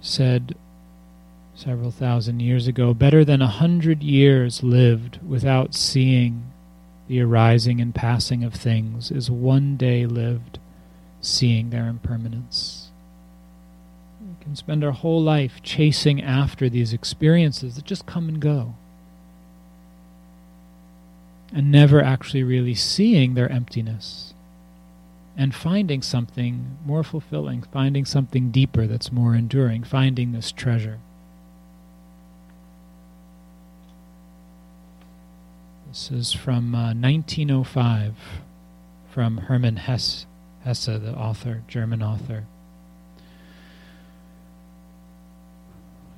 said 0.00 0.54
several 1.54 1.90
thousand 1.90 2.40
years 2.40 2.66
ago 2.66 2.94
better 2.94 3.24
than 3.24 3.42
a 3.42 3.46
hundred 3.46 4.02
years 4.02 4.62
lived 4.62 5.20
without 5.26 5.74
seeing 5.74 6.50
the 7.08 7.20
arising 7.20 7.80
and 7.80 7.94
passing 7.94 8.42
of 8.42 8.54
things 8.54 9.10
is 9.10 9.30
one 9.30 9.76
day 9.76 10.06
lived 10.06 10.58
seeing 11.20 11.70
their 11.70 11.86
impermanence 11.86 12.81
can 14.42 14.56
spend 14.56 14.82
our 14.82 14.92
whole 14.92 15.22
life 15.22 15.62
chasing 15.62 16.20
after 16.20 16.68
these 16.68 16.92
experiences 16.92 17.76
that 17.76 17.84
just 17.84 18.06
come 18.06 18.28
and 18.28 18.40
go. 18.40 18.74
And 21.52 21.70
never 21.70 22.02
actually 22.02 22.42
really 22.42 22.74
seeing 22.74 23.34
their 23.34 23.50
emptiness 23.50 24.34
and 25.36 25.54
finding 25.54 26.02
something 26.02 26.76
more 26.84 27.02
fulfilling, 27.02 27.62
finding 27.62 28.04
something 28.04 28.50
deeper 28.50 28.86
that's 28.86 29.12
more 29.12 29.34
enduring, 29.34 29.84
finding 29.84 30.32
this 30.32 30.52
treasure. 30.52 30.98
This 35.88 36.10
is 36.10 36.32
from 36.32 36.74
uh, 36.74 36.94
1905 36.94 38.14
from 39.10 39.36
Hermann 39.36 39.76
Hesse, 39.76 40.24
Hesse, 40.64 40.86
the 40.86 41.14
author, 41.14 41.62
German 41.68 42.02
author. 42.02 42.44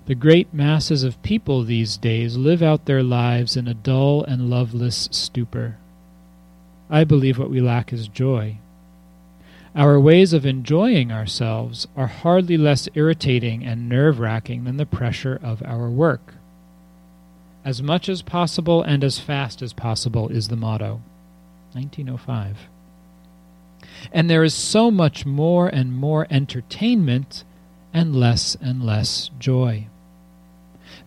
The 0.07 0.15
great 0.15 0.53
masses 0.53 1.03
of 1.03 1.23
people 1.23 1.63
these 1.63 1.97
days 1.97 2.37
live 2.37 2.63
out 2.63 2.85
their 2.85 3.03
lives 3.03 3.57
in 3.57 3.67
a 3.67 3.73
dull 3.73 4.23
and 4.23 4.51
loveless 4.51 5.09
stupor. 5.11 5.79
I 6.91 7.05
believe 7.05 7.39
what 7.39 7.49
we 7.49 7.63
lack 7.63 7.91
is 7.91 8.07
joy. 8.07 8.59
Our 9.75 9.99
ways 9.99 10.35
of 10.35 10.45
enjoying 10.45 11.11
ourselves 11.11 11.89
are 11.97 12.07
hardly 12.07 12.59
less 12.59 12.87
irritating 12.95 13.65
and 13.65 13.89
nerve 13.89 14.21
wracking 14.21 14.65
than 14.65 14.77
the 14.77 14.85
pressure 14.85 15.41
of 15.43 15.63
our 15.65 15.89
work. 15.89 16.35
As 17.65 17.83
much 17.83 18.11
as 18.11 18.21
possible 18.21 18.83
and 18.83 19.03
as 19.03 19.19
fast 19.19 19.63
as 19.63 19.73
possible 19.73 20.29
is 20.29 20.49
the 20.49 20.57
motto. 20.57 21.01
1905. 21.73 22.69
And 24.13 24.29
there 24.29 24.45
is 24.45 24.53
so 24.53 24.91
much 24.91 25.25
more 25.25 25.67
and 25.67 25.95
more 25.95 26.27
entertainment 26.29 27.43
and 27.95 28.15
less 28.15 28.55
and 28.61 28.85
less 28.85 29.31
joy. 29.39 29.87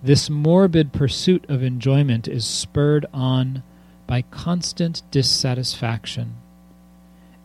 This 0.03 0.29
morbid 0.29 0.93
pursuit 0.93 1.45
of 1.49 1.63
enjoyment 1.63 2.27
is 2.27 2.45
spurred 2.45 3.05
on 3.13 3.63
by 4.05 4.21
constant 4.21 5.01
dissatisfaction, 5.12 6.36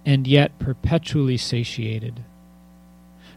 and 0.05 0.27
yet 0.27 0.59
perpetually 0.59 1.37
satiated. 1.37 2.25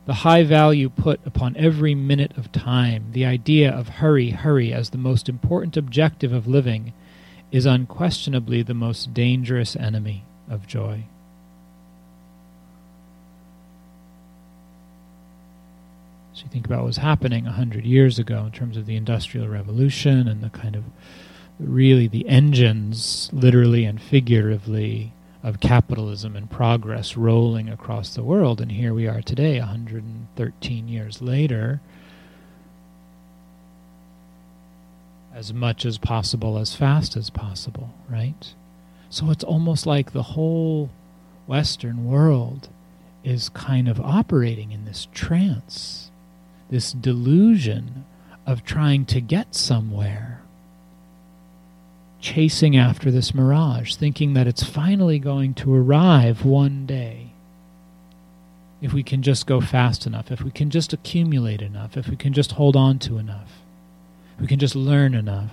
The 0.05 0.15
high 0.15 0.43
value 0.43 0.89
put 0.89 1.19
upon 1.25 1.55
every 1.55 1.95
minute 1.95 2.37
of 2.37 2.51
time, 2.51 3.05
the 3.13 3.25
idea 3.25 3.71
of 3.71 3.87
hurry, 3.87 4.31
hurry 4.31 4.71
as 4.71 4.89
the 4.91 4.97
most 4.97 5.27
important 5.27 5.77
objective 5.77 6.31
of 6.31 6.45
living, 6.45 6.93
is 7.51 7.65
unquestionably 7.65 8.61
the 8.61 8.73
most 8.73 9.13
dangerous 9.13 9.75
enemy 9.75 10.25
of 10.49 10.67
joy. 10.67 11.05
So 16.35 16.43
you 16.43 16.49
think 16.49 16.65
about 16.65 16.79
what 16.79 16.87
was 16.87 16.97
happening 16.97 17.47
a 17.47 17.53
hundred 17.53 17.85
years 17.85 18.19
ago 18.19 18.43
in 18.43 18.51
terms 18.51 18.75
of 18.75 18.85
the 18.85 18.97
Industrial 18.97 19.47
Revolution 19.47 20.27
and 20.27 20.43
the 20.43 20.49
kind 20.49 20.75
of 20.75 20.83
really 21.57 22.09
the 22.09 22.27
engines, 22.27 23.29
literally 23.31 23.85
and 23.85 24.01
figuratively, 24.01 25.13
of 25.41 25.61
capitalism 25.61 26.35
and 26.35 26.51
progress 26.51 27.15
rolling 27.15 27.69
across 27.69 28.13
the 28.13 28.23
world. 28.23 28.59
And 28.59 28.73
here 28.73 28.93
we 28.93 29.07
are 29.07 29.21
today, 29.21 29.59
113 29.59 30.89
years 30.89 31.21
later, 31.21 31.79
as 35.33 35.53
much 35.53 35.85
as 35.85 35.97
possible, 35.97 36.57
as 36.57 36.75
fast 36.75 37.15
as 37.15 37.29
possible, 37.29 37.93
right? 38.09 38.53
So 39.09 39.31
it's 39.31 39.43
almost 39.45 39.85
like 39.85 40.11
the 40.11 40.23
whole 40.23 40.89
Western 41.47 42.03
world 42.05 42.67
is 43.23 43.47
kind 43.47 43.87
of 43.87 44.01
operating 44.01 44.73
in 44.73 44.83
this 44.83 45.07
trance, 45.13 46.04
this 46.69 46.91
delusion 46.91 48.05
of 48.45 48.63
trying 48.63 49.05
to 49.05 49.21
get 49.21 49.55
somewhere 49.55 50.41
chasing 52.25 52.75
after 52.75 53.11
this 53.11 53.35
mirage, 53.35 53.95
thinking 53.95 54.33
that 54.33 54.47
it's 54.47 54.63
finally 54.63 55.19
going 55.19 55.53
to 55.53 55.73
arrive 55.73 56.43
one 56.43 56.87
day. 56.87 57.29
If 58.81 58.93
we 58.93 59.03
can 59.03 59.21
just 59.21 59.45
go 59.45 59.61
fast 59.61 60.07
enough, 60.07 60.31
if 60.31 60.41
we 60.41 60.49
can 60.49 60.71
just 60.71 60.91
accumulate 60.91 61.61
enough, 61.61 61.95
if 61.95 62.07
we 62.07 62.15
can 62.15 62.33
just 62.33 62.53
hold 62.53 62.75
on 62.75 62.97
to 62.99 63.17
enough, 63.17 63.59
if 64.35 64.41
we 64.41 64.47
can 64.47 64.59
just 64.59 64.75
learn 64.75 65.13
enough. 65.13 65.51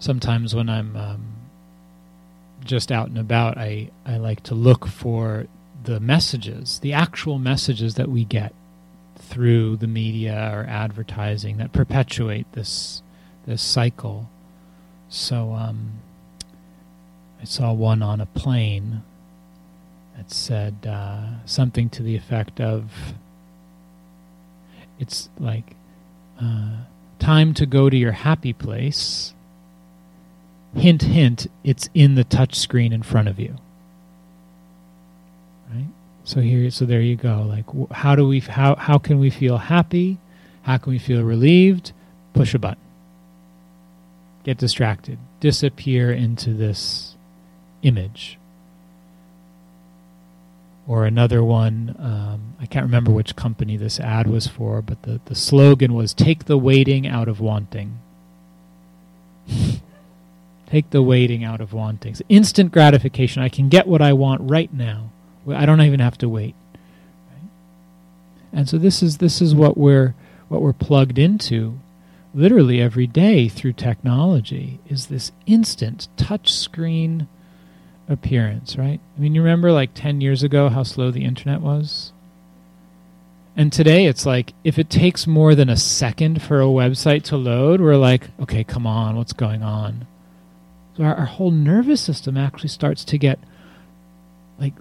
Sometimes 0.00 0.54
when 0.54 0.68
I'm 0.68 0.96
um, 0.96 1.39
just 2.64 2.92
out 2.92 3.08
and 3.08 3.18
about, 3.18 3.58
I, 3.58 3.90
I 4.04 4.16
like 4.16 4.42
to 4.44 4.54
look 4.54 4.86
for 4.86 5.46
the 5.84 6.00
messages, 6.00 6.78
the 6.80 6.92
actual 6.92 7.38
messages 7.38 7.94
that 7.94 8.08
we 8.08 8.24
get 8.24 8.54
through 9.16 9.76
the 9.76 9.86
media 9.86 10.50
or 10.52 10.64
advertising 10.68 11.58
that 11.58 11.72
perpetuate 11.72 12.50
this 12.52 13.02
this 13.46 13.62
cycle. 13.62 14.28
So 15.08 15.52
um, 15.54 15.92
I 17.40 17.44
saw 17.44 17.72
one 17.72 18.02
on 18.02 18.20
a 18.20 18.26
plane 18.26 19.02
that 20.16 20.30
said 20.30 20.86
uh, 20.86 21.44
something 21.46 21.88
to 21.90 22.02
the 22.02 22.16
effect 22.16 22.60
of, 22.60 23.14
"It's 24.98 25.30
like 25.38 25.74
uh, 26.40 26.84
time 27.18 27.54
to 27.54 27.66
go 27.66 27.88
to 27.88 27.96
your 27.96 28.12
happy 28.12 28.52
place." 28.52 29.34
Hint, 30.74 31.02
hint, 31.02 31.48
it's 31.64 31.88
in 31.94 32.14
the 32.14 32.24
touch 32.24 32.54
screen 32.54 32.92
in 32.92 33.02
front 33.02 33.28
of 33.28 33.40
you. 33.40 33.56
Right? 35.72 35.88
So 36.24 36.40
here, 36.40 36.70
so 36.70 36.84
there 36.84 37.00
you 37.00 37.16
go. 37.16 37.42
Like, 37.42 37.64
how 37.92 38.14
do 38.14 38.26
we, 38.26 38.40
how, 38.40 38.76
how 38.76 38.98
can 38.98 39.18
we 39.18 39.30
feel 39.30 39.58
happy? 39.58 40.18
How 40.62 40.78
can 40.78 40.92
we 40.92 40.98
feel 40.98 41.22
relieved? 41.22 41.92
Push 42.34 42.54
a 42.54 42.58
button. 42.58 42.78
Get 44.44 44.58
distracted. 44.58 45.18
Disappear 45.40 46.12
into 46.12 46.54
this 46.54 47.16
image. 47.82 48.38
Or 50.86 51.04
another 51.04 51.42
one, 51.42 51.96
um, 51.98 52.54
I 52.60 52.66
can't 52.66 52.84
remember 52.84 53.10
which 53.10 53.36
company 53.36 53.76
this 53.76 54.00
ad 54.00 54.26
was 54.26 54.46
for, 54.46 54.82
but 54.82 55.02
the, 55.02 55.20
the 55.26 55.34
slogan 55.34 55.94
was 55.94 56.14
Take 56.14 56.44
the 56.44 56.58
waiting 56.58 57.06
out 57.06 57.28
of 57.28 57.40
wanting. 57.40 57.98
Take 60.70 60.90
the 60.90 61.02
waiting 61.02 61.42
out 61.42 61.60
of 61.60 61.72
wanting. 61.72 62.14
So 62.14 62.24
instant 62.28 62.72
gratification. 62.72 63.42
I 63.42 63.48
can 63.48 63.68
get 63.68 63.88
what 63.88 64.00
I 64.00 64.12
want 64.12 64.48
right 64.48 64.72
now. 64.72 65.10
I 65.48 65.66
don't 65.66 65.80
even 65.80 66.00
have 66.00 66.18
to 66.18 66.28
wait. 66.28 66.54
And 68.52 68.68
so 68.68 68.78
this 68.78 69.02
is 69.02 69.18
this 69.18 69.40
is 69.40 69.54
what 69.54 69.76
we're 69.76 70.14
what 70.48 70.62
we're 70.62 70.72
plugged 70.72 71.18
into 71.18 71.78
literally 72.34 72.80
every 72.80 73.06
day 73.06 73.48
through 73.48 73.72
technology 73.72 74.78
is 74.88 75.06
this 75.06 75.32
instant 75.46 76.08
touch 76.16 76.52
screen 76.52 77.26
appearance, 78.08 78.76
right? 78.76 79.00
I 79.16 79.20
mean, 79.20 79.34
you 79.34 79.42
remember 79.42 79.72
like 79.72 79.90
10 79.94 80.20
years 80.20 80.42
ago 80.42 80.68
how 80.68 80.82
slow 80.82 81.10
the 81.10 81.24
internet 81.24 81.60
was? 81.60 82.12
And 83.56 83.72
today 83.72 84.06
it's 84.06 84.26
like 84.26 84.52
if 84.64 84.78
it 84.78 84.90
takes 84.90 85.26
more 85.26 85.54
than 85.54 85.68
a 85.68 85.76
second 85.76 86.42
for 86.42 86.60
a 86.60 86.66
website 86.66 87.24
to 87.24 87.36
load, 87.36 87.80
we're 87.80 87.96
like, 87.96 88.28
okay, 88.40 88.64
come 88.64 88.86
on, 88.86 89.16
what's 89.16 89.32
going 89.32 89.62
on? 89.62 90.06
So 90.96 91.04
our, 91.04 91.14
our 91.14 91.26
whole 91.26 91.50
nervous 91.50 92.00
system 92.00 92.36
actually 92.36 92.68
starts 92.68 93.04
to 93.04 93.18
get 93.18 93.38
like 94.58 94.74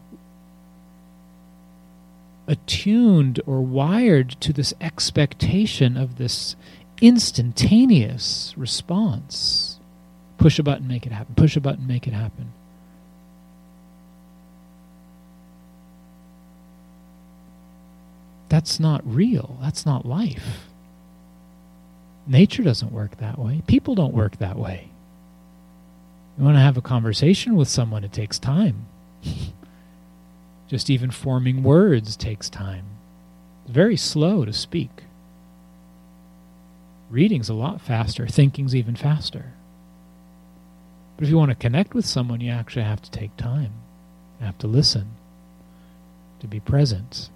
attuned 2.47 3.39
or 3.45 3.61
wired 3.61 4.31
to 4.41 4.51
this 4.51 4.73
expectation 4.81 5.95
of 5.95 6.17
this 6.17 6.55
instantaneous 7.01 8.53
response. 8.57 9.79
Push 10.37 10.57
a 10.59 10.63
button, 10.63 10.87
make 10.87 11.05
it 11.05 11.11
happen. 11.11 11.35
Push 11.35 11.55
a 11.55 11.61
button, 11.61 11.85
make 11.85 12.07
it 12.07 12.13
happen. 12.13 12.51
That's 18.49 18.79
not 18.79 19.01
real. 19.05 19.57
That's 19.61 19.85
not 19.85 20.05
life. 20.05 20.67
Nature 22.25 22.63
doesn't 22.63 22.91
work 22.91 23.17
that 23.17 23.37
way. 23.37 23.61
People 23.67 23.95
don't 23.95 24.13
work 24.13 24.37
that 24.37 24.57
way. 24.57 24.88
You 26.39 26.45
want 26.45 26.55
to 26.55 26.61
have 26.61 26.77
a 26.77 26.81
conversation 26.81 27.57
with 27.57 27.67
someone, 27.67 28.05
it 28.05 28.13
takes 28.13 28.39
time. 28.39 28.85
Just 30.69 30.89
even 30.89 31.11
forming 31.11 31.63
words 31.63 32.15
takes 32.15 32.49
time. 32.49 32.85
It's 33.65 33.73
very 33.73 33.97
slow 33.97 34.45
to 34.45 34.53
speak. 34.53 35.03
Reading's 37.09 37.49
a 37.49 37.53
lot 37.53 37.81
faster, 37.81 38.25
thinking's 38.25 38.73
even 38.73 38.95
faster. 38.95 39.51
But 41.17 41.25
if 41.25 41.29
you 41.29 41.37
want 41.37 41.51
to 41.51 41.55
connect 41.55 41.93
with 41.93 42.05
someone, 42.05 42.39
you 42.39 42.51
actually 42.51 42.85
have 42.85 43.01
to 43.01 43.11
take 43.11 43.35
time. 43.35 43.73
You 44.39 44.45
have 44.45 44.57
to 44.59 44.67
listen, 44.67 45.09
to 46.39 46.47
be 46.47 46.61
present. 46.61 47.29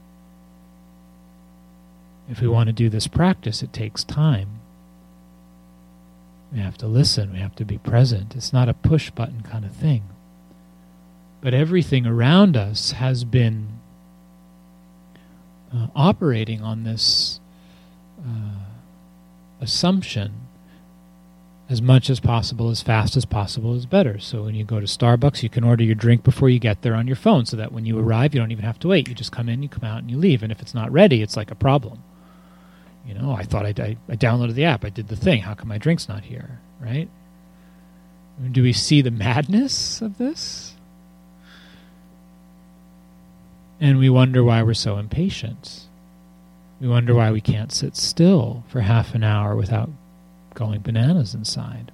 If 2.30 2.40
we 2.40 2.48
want 2.48 2.68
to 2.68 2.74
do 2.74 2.88
this 2.88 3.08
practice, 3.08 3.62
it 3.62 3.74
takes 3.74 4.06
time. 4.06 4.62
We 6.54 6.60
have 6.60 6.78
to 6.78 6.88
listen, 6.88 7.34
we 7.34 7.40
have 7.40 7.56
to 7.56 7.66
be 7.66 7.80
present. 7.80 8.36
It's 8.36 8.54
not 8.54 8.70
a 8.70 8.74
push 8.74 9.10
button 9.10 9.42
kind 9.42 9.66
of 9.66 9.72
thing. 9.72 10.04
But 11.42 11.54
everything 11.54 12.06
around 12.06 12.56
us 12.56 12.92
has 12.92 13.24
been 13.24 13.80
uh, 15.74 15.88
operating 15.96 16.62
on 16.62 16.84
this 16.84 17.40
uh, 18.20 18.60
assumption 19.60 20.44
as 21.70 21.82
much 21.82 22.10
as 22.10 22.20
possible, 22.20 22.70
as 22.70 22.82
fast 22.82 23.18
as 23.18 23.26
possible 23.26 23.74
is 23.74 23.86
better. 23.86 24.20
So 24.20 24.44
when 24.44 24.54
you 24.54 24.64
go 24.64 24.80
to 24.80 24.86
Starbucks, 24.86 25.42
you 25.42 25.50
can 25.50 25.64
order 25.64 25.84
your 25.84 25.96
drink 25.96 26.24
before 26.24 26.50
you 26.50 26.60
get 26.60 26.84
there 26.84 26.94
on 26.94 27.08
your 27.08 27.16
phone 27.16 27.46
so 27.46 27.58
that 27.58 27.72
when 27.72 27.86
you 27.86 27.98
arrive, 27.98 28.34
you 28.34 28.40
don't 28.40 28.52
even 28.52 28.66
have 28.66 28.80
to 28.80 28.90
wait. 28.90 29.08
You 29.08 29.16
just 29.16 29.32
come 29.32 29.50
in, 29.50 29.64
you 29.64 29.70
come 29.70 29.84
out, 29.84 30.00
and 30.00 30.12
you 30.12 30.18
leave. 30.18 30.44
And 30.44 30.52
if 30.52 30.62
it's 30.62 30.76
not 30.76 30.92
ready, 30.92 31.24
it's 31.24 31.36
like 31.36 31.50
a 31.50 31.56
problem. 31.56 32.04
You 33.06 33.14
know, 33.14 33.34
I 33.34 33.44
thought 33.44 33.66
I, 33.66 33.74
I, 33.82 33.98
I 34.10 34.16
downloaded 34.16 34.54
the 34.54 34.66
app, 34.66 34.86
I 34.86 34.90
did 34.90 35.08
the 35.08 35.16
thing. 35.16 35.42
How 35.42 35.54
come 35.54 35.68
my 35.68 35.78
drink's 35.78 36.08
not 36.08 36.24
here, 36.24 36.60
right? 36.80 37.10
Do 38.52 38.64
we 38.64 38.74
see 38.74 39.02
the 39.02 39.12
madness 39.12 40.02
of 40.02 40.18
this? 40.18 40.76
And 43.80 44.00
we 44.00 44.10
wonder 44.10 44.44
why 44.44 44.64
we're 44.64 44.74
so 44.74 44.98
impatient. 44.98 45.88
We 46.80 46.88
wonder 46.88 47.14
why 47.14 47.32
we 47.32 47.42
can't 47.42 47.72
sit 47.72 47.96
still 47.96 48.64
for 48.68 48.82
half 48.82 49.16
an 49.16 49.24
hour 49.24 49.56
without 49.56 49.90
going 50.54 50.82
bananas 50.82 51.34
inside. 51.34 51.93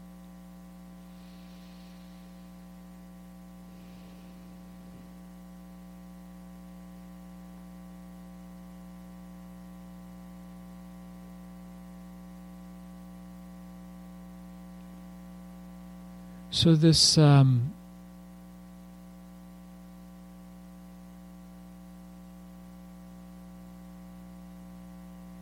So 16.60 16.76
this 16.76 17.18
um, 17.18 17.74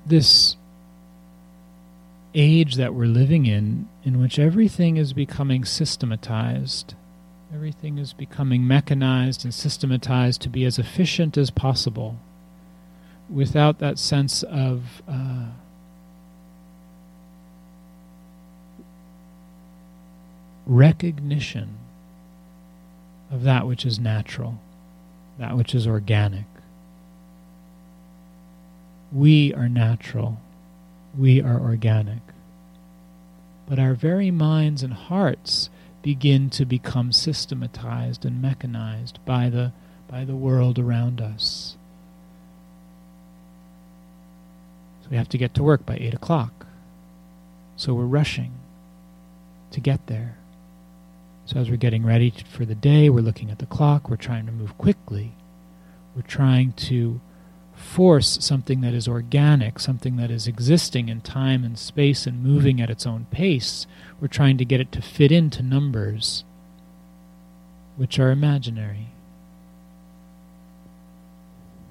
this 0.06 0.58
age 2.36 2.75
that 2.75 2.93
we're 2.93 3.08
living 3.08 3.47
in, 3.47 3.89
in 4.06 4.21
which 4.21 4.38
everything 4.38 4.97
is 4.97 5.13
becoming 5.13 5.65
systematized, 5.65 6.93
everything 7.51 7.97
is 7.97 8.13
becoming 8.13 8.67
mechanized 8.67 9.43
and 9.43 9.51
systematized 9.51 10.39
to 10.43 10.49
be 10.49 10.65
as 10.65 10.77
efficient 10.77 11.36
as 11.36 11.49
possible, 11.49 12.19
without 13.27 13.80
that 13.80 13.97
sense 13.97 14.43
of 14.43 15.01
uh, 15.08 15.47
recognition 20.67 21.77
of 23.32 23.43
that 23.43 23.65
which 23.65 23.86
is 23.86 23.99
natural, 23.99 24.60
that 25.39 25.56
which 25.56 25.73
is 25.73 25.88
organic. 25.88 26.45
We 29.12 29.53
are 29.53 29.69
natural. 29.69 30.39
We 31.17 31.41
are 31.41 31.60
organic. 31.60 32.19
But 33.67 33.80
our 33.80 33.93
very 33.93 34.32
minds 34.32 34.84
and 34.84 34.93
hearts 34.93 35.69
begin 36.01 36.49
to 36.51 36.65
become 36.65 37.12
systematized 37.12 38.25
and 38.25 38.41
mechanized 38.41 39.19
by 39.25 39.49
the, 39.49 39.71
by 40.08 40.23
the 40.23 40.36
world 40.36 40.77
around 40.77 41.21
us. 41.21 41.75
So 45.01 45.10
we 45.12 45.17
have 45.17 45.30
to 45.30 45.38
get 45.38 45.53
to 45.56 45.63
work 45.63 45.86
by 45.86 45.97
8 45.97 46.13
o'clock. 46.13 46.65
So 47.75 47.93
we're 47.93 48.06
rushing 48.06 48.53
to 49.71 49.80
get 49.80 50.08
there. 50.08 50.38
So 51.47 51.62
as 51.62 51.69
we're 51.69 51.77
getting 51.77 52.05
ready 52.05 52.33
for 52.51 52.65
the 52.65 52.75
day, 52.75 53.10
we're 53.10 53.21
looking 53.21 53.49
at 53.49 53.60
the 53.60 53.65
clock, 53.65 54.10
we're 54.10 54.17
trying 54.17 54.45
to 54.47 54.51
move 54.51 54.77
quickly. 54.77 55.31
We're 56.13 56.21
trying 56.23 56.73
to 56.73 57.21
force 57.73 58.38
something 58.41 58.81
that 58.81 58.93
is 58.93 59.07
organic, 59.07 59.79
something 59.79 60.17
that 60.17 60.29
is 60.29 60.45
existing 60.45 61.07
in 61.07 61.21
time 61.21 61.63
and 61.63 61.79
space 61.79 62.27
and 62.27 62.43
moving 62.43 62.81
at 62.81 62.89
its 62.89 63.07
own 63.07 63.27
pace. 63.31 63.88
We're 64.19 64.27
trying 64.27 64.57
to 64.57 64.65
get 64.65 64.81
it 64.81 64.91
to 64.91 65.01
fit 65.01 65.31
into 65.31 65.63
numbers 65.63 66.43
which 67.95 68.19
are 68.19 68.29
imaginary. 68.29 69.07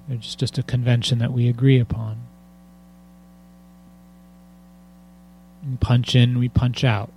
It's 0.07 0.35
just 0.35 0.59
a 0.59 0.63
convention 0.63 1.17
that 1.17 1.33
we 1.33 1.49
agree 1.49 1.79
upon. 1.79 2.17
We 5.67 5.77
punch 5.77 6.15
in, 6.15 6.37
we 6.37 6.47
punch 6.47 6.83
out 6.83 7.11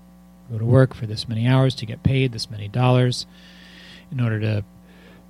go 0.50 0.58
to 0.58 0.64
work 0.64 0.94
for 0.94 1.06
this 1.06 1.28
many 1.28 1.46
hours 1.46 1.74
to 1.76 1.86
get 1.86 2.02
paid 2.02 2.32
this 2.32 2.50
many 2.50 2.68
dollars 2.68 3.26
in 4.10 4.20
order 4.20 4.40
to 4.40 4.64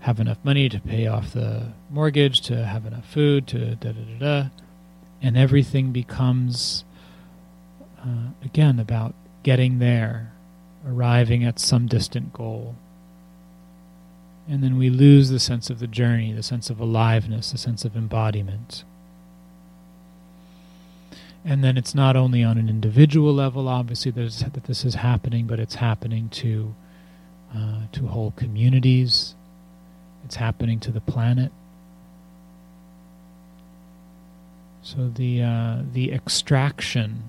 have 0.01 0.19
enough 0.19 0.39
money 0.43 0.69
to 0.69 0.81
pay 0.81 1.07
off 1.07 1.33
the 1.33 1.73
mortgage, 1.91 2.41
to 2.41 2.65
have 2.65 2.87
enough 2.87 3.07
food, 3.07 3.47
to 3.47 3.77
da 3.77 3.93
da 3.93 4.01
da 4.01 4.19
da. 4.19 4.49
And 5.23 5.37
everything 5.37 5.93
becomes, 5.93 6.85
uh, 7.99 8.31
again, 8.43 8.79
about 8.79 9.15
getting 9.43 9.79
there, 9.79 10.33
arriving 10.87 11.45
at 11.45 11.59
some 11.59 11.87
distant 11.87 12.33
goal. 12.33 12.77
And 14.49 14.65
then 14.65 14.79
we 14.79 14.89
lose 14.89 15.29
the 15.29 15.39
sense 15.39 15.69
of 15.69 15.79
the 15.79 15.87
journey, 15.87 16.33
the 16.33 16.43
sense 16.43 16.71
of 16.71 16.81
aliveness, 16.81 17.53
the 17.53 17.59
sense 17.59 17.85
of 17.85 17.95
embodiment. 17.95 18.85
And 21.45 21.65
then 21.65 21.77
it's 21.79 21.95
not 21.95 22.17
only 22.17 22.45
on 22.45 22.59
an 22.59 22.69
individual 22.69 23.33
level, 23.33 23.67
obviously, 23.69 24.11
that 24.13 24.65
this 24.65 24.85
is 24.85 24.95
happening, 24.95 25.47
but 25.47 25.59
it's 25.59 25.77
happening 25.77 26.29
to 26.31 26.75
uh, 27.55 27.83
to 27.93 28.07
whole 28.07 28.33
communities. 28.33 29.35
It's 30.25 30.37
happening 30.37 30.79
to 30.81 30.93
the 30.93 31.01
planet. 31.01 31.51
So 34.83 35.09
the 35.09 35.43
uh, 35.43 35.83
the 35.93 36.13
extraction. 36.13 37.23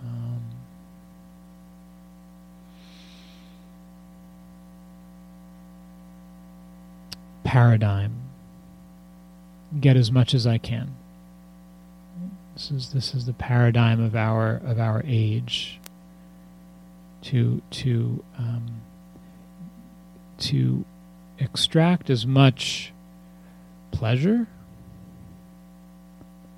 Um, 0.00 0.42
paradigm 7.44 8.12
get 9.80 9.96
as 9.96 10.10
much 10.10 10.34
as 10.34 10.46
I 10.46 10.58
can. 10.58 10.95
This 12.56 12.70
is 12.70 12.92
this 12.94 13.14
is 13.14 13.26
the 13.26 13.34
paradigm 13.34 14.00
of 14.00 14.16
our 14.16 14.62
of 14.64 14.80
our 14.80 15.02
age. 15.04 15.78
To 17.24 17.60
to 17.70 18.24
um, 18.38 18.80
to 20.38 20.86
extract 21.38 22.08
as 22.08 22.24
much 22.24 22.94
pleasure 23.90 24.46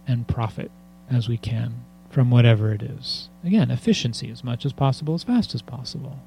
and 0.06 0.28
profit 0.28 0.70
as 1.10 1.28
we 1.28 1.36
can 1.36 1.74
from 2.10 2.30
whatever 2.30 2.72
it 2.72 2.82
is. 2.82 3.28
Again, 3.44 3.72
efficiency 3.72 4.30
as 4.30 4.44
much 4.44 4.64
as 4.64 4.72
possible, 4.72 5.14
as 5.14 5.24
fast 5.24 5.52
as 5.52 5.62
possible. 5.62 6.20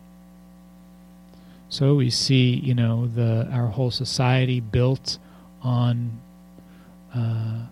So 1.70 1.96
we 1.96 2.10
see, 2.10 2.56
you 2.56 2.74
know, 2.74 3.08
the 3.08 3.48
our 3.50 3.68
whole 3.68 3.92
society 3.92 4.60
built 4.60 5.18
on 5.62 6.20
uh, 7.16 7.68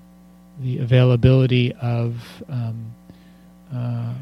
the 0.59 0.77
availability 0.79 1.73
of 1.73 2.43
um, 2.49 2.93
uh, 3.73 4.13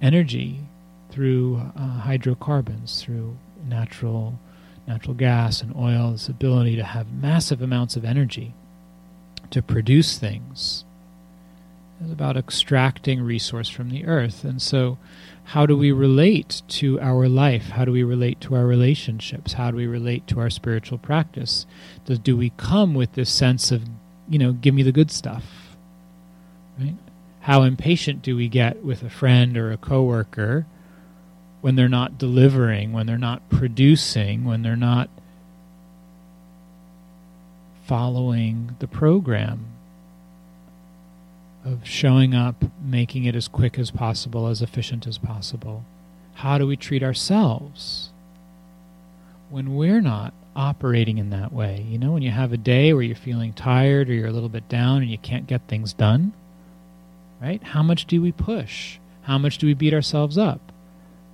energy 0.00 0.60
through 1.10 1.60
uh, 1.76 1.80
hydrocarbons, 2.00 3.02
through 3.02 3.36
natural 3.66 4.38
natural 4.86 5.14
gas 5.14 5.60
and 5.60 5.76
oil, 5.76 6.12
this 6.12 6.28
ability 6.28 6.74
to 6.74 6.82
have 6.82 7.12
massive 7.12 7.60
amounts 7.60 7.94
of 7.94 8.06
energy 8.06 8.54
to 9.50 9.62
produce 9.62 10.18
things. 10.18 10.84
is 12.02 12.10
about 12.10 12.38
extracting 12.38 13.20
resource 13.22 13.68
from 13.68 13.90
the 13.90 14.06
earth. 14.06 14.44
And 14.44 14.62
so 14.62 14.96
how 15.44 15.66
do 15.66 15.76
we 15.76 15.92
relate 15.92 16.62
to 16.68 16.98
our 17.00 17.28
life? 17.28 17.70
How 17.70 17.84
do 17.84 17.92
we 17.92 18.02
relate 18.02 18.40
to 18.42 18.54
our 18.54 18.66
relationships? 18.66 19.54
How 19.54 19.70
do 19.70 19.76
we 19.76 19.86
relate 19.86 20.26
to 20.28 20.40
our 20.40 20.50
spiritual 20.50 20.98
practice? 20.98 21.66
Does, 22.06 22.18
do 22.18 22.36
we 22.36 22.50
come 22.56 22.94
with 22.94 23.12
this 23.12 23.30
sense 23.30 23.70
of 23.70 23.82
you 24.28 24.38
know, 24.38 24.52
give 24.52 24.74
me 24.74 24.82
the 24.82 24.92
good 24.92 25.10
stuff. 25.10 25.44
Right? 26.78 26.96
How 27.40 27.62
impatient 27.62 28.22
do 28.22 28.36
we 28.36 28.48
get 28.48 28.84
with 28.84 29.02
a 29.02 29.10
friend 29.10 29.56
or 29.56 29.72
a 29.72 29.76
coworker 29.76 30.66
when 31.60 31.76
they're 31.76 31.88
not 31.88 32.18
delivering, 32.18 32.92
when 32.92 33.06
they're 33.06 33.18
not 33.18 33.48
producing, 33.48 34.44
when 34.44 34.62
they're 34.62 34.76
not 34.76 35.08
following 37.86 38.76
the 38.80 38.86
program 38.86 39.64
of 41.64 41.86
showing 41.86 42.34
up, 42.34 42.62
making 42.82 43.24
it 43.24 43.34
as 43.34 43.48
quick 43.48 43.78
as 43.78 43.90
possible, 43.90 44.46
as 44.46 44.62
efficient 44.62 45.06
as 45.06 45.18
possible? 45.18 45.84
How 46.34 46.58
do 46.58 46.66
we 46.66 46.76
treat 46.76 47.02
ourselves 47.02 48.10
when 49.50 49.74
we're 49.74 50.00
not 50.00 50.32
operating 50.58 51.18
in 51.18 51.30
that 51.30 51.52
way. 51.52 51.86
You 51.88 51.98
know, 51.98 52.10
when 52.10 52.22
you 52.22 52.32
have 52.32 52.52
a 52.52 52.56
day 52.56 52.92
where 52.92 53.02
you're 53.02 53.14
feeling 53.14 53.52
tired 53.52 54.10
or 54.10 54.12
you're 54.12 54.26
a 54.26 54.32
little 54.32 54.48
bit 54.48 54.68
down 54.68 55.02
and 55.02 55.10
you 55.10 55.16
can't 55.16 55.46
get 55.46 55.62
things 55.68 55.92
done, 55.92 56.32
right? 57.40 57.62
How 57.62 57.82
much 57.84 58.06
do 58.06 58.20
we 58.20 58.32
push? 58.32 58.98
How 59.22 59.38
much 59.38 59.58
do 59.58 59.68
we 59.68 59.74
beat 59.74 59.94
ourselves 59.94 60.36
up? 60.36 60.72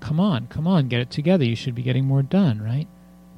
Come 0.00 0.20
on, 0.20 0.46
come 0.48 0.66
on, 0.66 0.88
get 0.88 1.00
it 1.00 1.10
together. 1.10 1.42
You 1.42 1.56
should 1.56 1.74
be 1.74 1.82
getting 1.82 2.04
more 2.04 2.22
done, 2.22 2.62
right? 2.62 2.86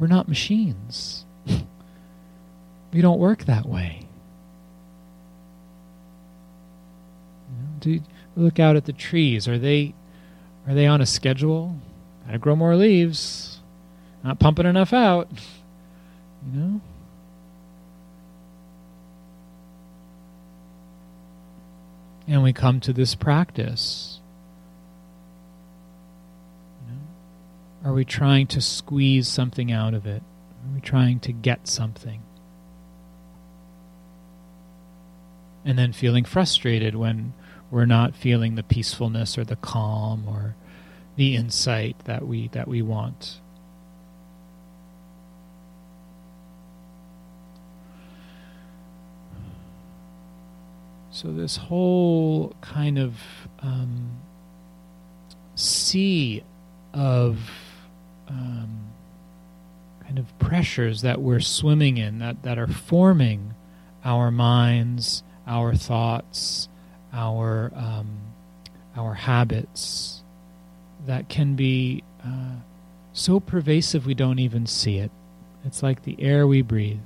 We're 0.00 0.08
not 0.08 0.28
machines. 0.28 1.24
we 2.92 3.00
don't 3.00 3.20
work 3.20 3.44
that 3.44 3.66
way. 3.66 4.08
You 7.48 7.62
know, 7.62 7.68
do 7.78 8.00
look 8.34 8.58
out 8.58 8.74
at 8.74 8.86
the 8.86 8.92
trees. 8.92 9.46
Are 9.46 9.58
they 9.58 9.94
are 10.66 10.74
they 10.74 10.86
on 10.86 11.00
a 11.00 11.06
schedule? 11.06 11.76
Gotta 12.26 12.38
grow 12.38 12.56
more 12.56 12.74
leaves. 12.74 13.60
Not 14.24 14.40
pumping 14.40 14.66
enough 14.66 14.92
out. 14.92 15.28
You 16.46 16.60
know? 16.60 16.80
And 22.28 22.42
we 22.42 22.52
come 22.52 22.80
to 22.80 22.92
this 22.92 23.14
practice. 23.14 24.20
You 26.86 26.92
know? 26.92 27.90
Are 27.90 27.94
we 27.94 28.04
trying 28.04 28.46
to 28.48 28.60
squeeze 28.60 29.28
something 29.28 29.70
out 29.72 29.94
of 29.94 30.06
it? 30.06 30.22
Are 30.22 30.74
we 30.74 30.80
trying 30.80 31.20
to 31.20 31.32
get 31.32 31.68
something? 31.68 32.22
And 35.64 35.78
then 35.78 35.92
feeling 35.92 36.24
frustrated 36.24 36.94
when 36.94 37.32
we're 37.70 37.86
not 37.86 38.14
feeling 38.14 38.54
the 38.54 38.62
peacefulness 38.62 39.36
or 39.36 39.44
the 39.44 39.56
calm 39.56 40.28
or 40.28 40.54
the 41.16 41.34
insight 41.34 41.96
that 42.04 42.26
we 42.26 42.48
that 42.48 42.68
we 42.68 42.82
want. 42.82 43.40
So, 51.16 51.32
this 51.32 51.56
whole 51.56 52.54
kind 52.60 52.98
of 52.98 53.14
um, 53.60 54.20
sea 55.54 56.44
of 56.92 57.38
um, 58.28 58.90
kind 60.04 60.18
of 60.18 60.38
pressures 60.38 61.00
that 61.00 61.22
we're 61.22 61.40
swimming 61.40 61.96
in, 61.96 62.18
that, 62.18 62.42
that 62.42 62.58
are 62.58 62.66
forming 62.66 63.54
our 64.04 64.30
minds, 64.30 65.22
our 65.46 65.74
thoughts, 65.74 66.68
our 67.14 67.72
um, 67.74 68.18
our 68.94 69.14
habits 69.14 70.22
that 71.06 71.30
can 71.30 71.56
be 71.56 72.04
uh, 72.22 72.56
so 73.14 73.40
pervasive 73.40 74.04
we 74.04 74.12
don't 74.12 74.38
even 74.38 74.66
see 74.66 74.98
it. 74.98 75.10
It's 75.64 75.82
like 75.82 76.04
the 76.04 76.16
air 76.20 76.46
we 76.46 76.60
breathe. 76.60 76.98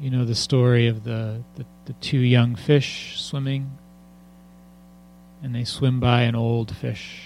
You 0.00 0.10
know 0.10 0.24
the 0.24 0.34
story 0.34 0.86
of 0.86 1.02
the, 1.02 1.42
the, 1.56 1.66
the 1.86 1.92
two 1.94 2.18
young 2.18 2.54
fish 2.54 3.20
swimming, 3.20 3.76
and 5.42 5.54
they 5.54 5.64
swim 5.64 5.98
by 5.98 6.22
an 6.22 6.36
old 6.36 6.74
fish. 6.76 7.22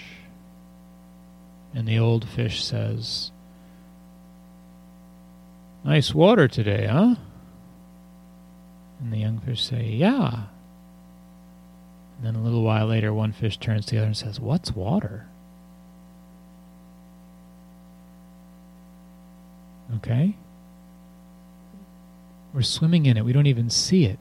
And 1.75 1.87
the 1.87 1.99
old 1.99 2.27
fish 2.27 2.63
says, 2.63 3.31
Nice 5.83 6.13
water 6.13 6.47
today, 6.47 6.87
huh? 6.87 7.15
And 8.99 9.11
the 9.11 9.17
young 9.17 9.39
fish 9.39 9.63
say, 9.63 9.85
Yeah. 9.85 10.45
And 12.17 12.25
then 12.25 12.35
a 12.35 12.43
little 12.43 12.63
while 12.63 12.87
later, 12.87 13.13
one 13.13 13.33
fish 13.33 13.57
turns 13.57 13.85
to 13.87 13.95
the 13.95 13.97
other 13.99 14.07
and 14.07 14.17
says, 14.17 14.39
What's 14.39 14.75
water? 14.75 15.27
Okay? 19.97 20.37
We're 22.53 22.61
swimming 22.61 23.07
in 23.07 23.17
it. 23.17 23.25
We 23.25 23.33
don't 23.33 23.47
even 23.47 23.69
see 23.69 24.05
it. 24.05 24.19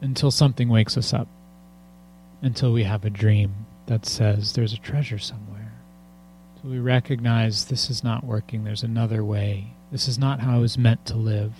Until 0.00 0.30
something 0.30 0.68
wakes 0.68 0.96
us 0.96 1.12
up. 1.12 1.28
Until 2.40 2.72
we 2.72 2.84
have 2.84 3.04
a 3.04 3.10
dream 3.10 3.66
that 3.86 4.06
says 4.06 4.52
there's 4.52 4.72
a 4.72 4.78
treasure 4.78 5.18
somewhere. 5.18 5.72
So 6.62 6.68
we 6.68 6.78
recognize 6.78 7.64
this 7.64 7.90
is 7.90 8.04
not 8.04 8.24
working. 8.24 8.62
There's 8.62 8.84
another 8.84 9.24
way. 9.24 9.74
This 9.90 10.06
is 10.06 10.18
not 10.18 10.40
how 10.40 10.56
I 10.56 10.60
was 10.60 10.78
meant 10.78 11.04
to 11.06 11.16
live. 11.16 11.52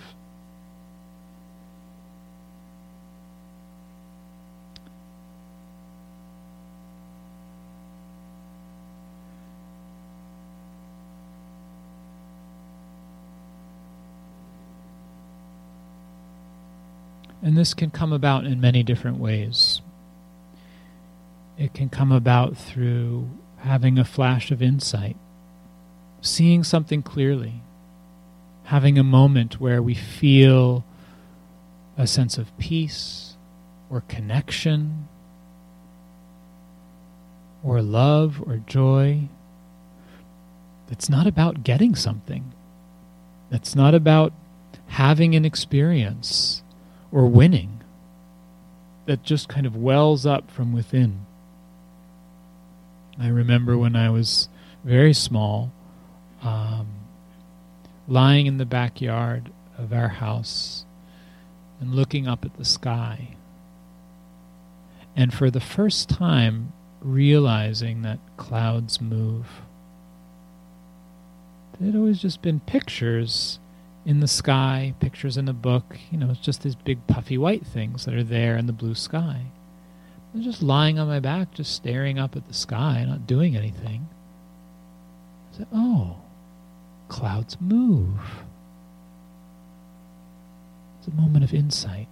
And 17.43 17.52
this 17.63 17.75
can 17.75 17.93
come 17.93 18.13
about 18.13 18.45
in 18.45 18.61
many 18.61 18.83
different 18.83 19.19
ways. 19.19 19.81
It 21.57 21.73
can 21.73 21.89
come 21.89 22.11
about 22.11 22.57
through 22.57 23.31
having 23.59 24.01
a 24.01 24.05
flash 24.05 24.51
of 24.51 24.61
insight, 24.61 25.17
seeing 26.21 26.65
something 26.65 27.05
clearly, 27.05 27.63
having 28.65 28.99
a 28.99 29.05
moment 29.05 29.61
where 29.61 29.81
we 29.81 29.95
feel 29.95 30.85
a 31.97 32.05
sense 32.05 32.37
of 32.37 32.59
peace 32.59 33.37
or 33.89 34.01
connection 34.09 35.07
or 37.63 37.81
love 37.81 38.43
or 38.45 38.57
joy. 38.57 39.29
It's 40.91 41.09
not 41.09 41.29
about 41.29 41.63
getting 41.63 41.95
something. 41.95 42.53
It's 43.53 43.77
not 43.77 43.95
about 43.95 44.33
having 44.89 45.37
an 45.37 45.45
experience 45.45 46.62
or 47.13 47.27
winning 47.27 47.81
that 49.07 49.23
just 49.23 49.49
kind 49.49 49.67
of 49.67 49.77
wells 49.77 50.25
up 50.25 50.51
from 50.51 50.73
within. 50.73 51.27
I 53.19 53.29
remember 53.29 53.77
when 53.77 53.95
I 53.95 54.11
was 54.11 54.49
very 54.85 55.13
small, 55.13 55.73
um, 56.43 56.89
lying 58.09 58.47
in 58.47 58.59
the 58.59 58.65
backyard 58.65 59.53
of 59.77 59.93
our 59.93 60.09
house 60.09 60.85
and 61.81 61.95
looking 61.95 62.27
up 62.27 62.45
at 62.45 62.57
the 62.57 62.65
sky. 62.65 63.37
And 65.15 65.35
for 65.35 65.51
the 65.51 65.61
first 65.61 66.09
time, 66.09 66.73
realizing 67.01 68.03
that 68.03 68.19
clouds 68.37 69.01
move. 69.01 69.47
It 71.81 71.87
had 71.87 71.97
always 71.97 72.21
just 72.21 72.43
been 72.43 72.61
pictures 72.61 73.59
in 74.05 74.21
the 74.21 74.29
sky, 74.29 74.95
pictures 75.01 75.37
in 75.37 75.49
a 75.49 75.53
book. 75.53 75.99
You 76.11 76.19
know, 76.19 76.31
it's 76.31 76.41
just 76.41 76.63
these 76.63 76.75
big 76.75 77.07
puffy 77.07 77.39
white 77.39 77.67
things 77.67 78.05
that 78.05 78.15
are 78.15 78.25
there 78.25 78.57
in 78.57 78.67
the 78.67 78.73
blue 78.73 78.95
sky. 78.95 79.47
I'm 80.35 80.43
just 80.43 80.63
lying 80.63 80.99
on 80.99 81.09
my 81.09 81.21
back, 81.21 81.53
just 81.53 81.75
staring 81.75 82.19
up 82.19 82.37
at 82.37 82.49
the 82.49 82.55
sky, 82.55 83.05
not 83.07 83.27
doing 83.27 83.57
anything. 83.57 84.09
I 85.53 85.59
said, 85.59 85.67
oh, 85.73 86.17
clouds 87.09 87.59
move. 87.61 88.19
It's 90.99 91.09
a 91.09 91.21
moment 91.21 91.45
of 91.45 91.53
insight, 91.53 92.09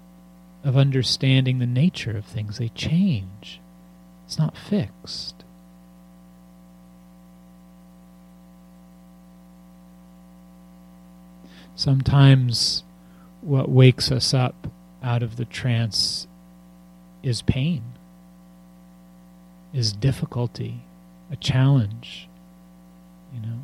of 0.64 0.76
understanding 0.76 1.58
the 1.58 1.66
nature 1.66 2.16
of 2.16 2.24
things. 2.24 2.58
They 2.58 2.68
change. 2.68 3.60
It's 4.26 4.38
not 4.38 4.56
fixed. 4.56 5.44
Sometimes 11.80 12.84
what 13.40 13.70
wakes 13.70 14.12
us 14.12 14.34
up 14.34 14.66
out 15.02 15.22
of 15.22 15.36
the 15.36 15.46
trance 15.46 16.28
is 17.22 17.40
pain, 17.40 17.94
is 19.72 19.94
difficulty, 19.94 20.82
a 21.32 21.36
challenge. 21.36 22.28
You 23.32 23.40
know, 23.40 23.60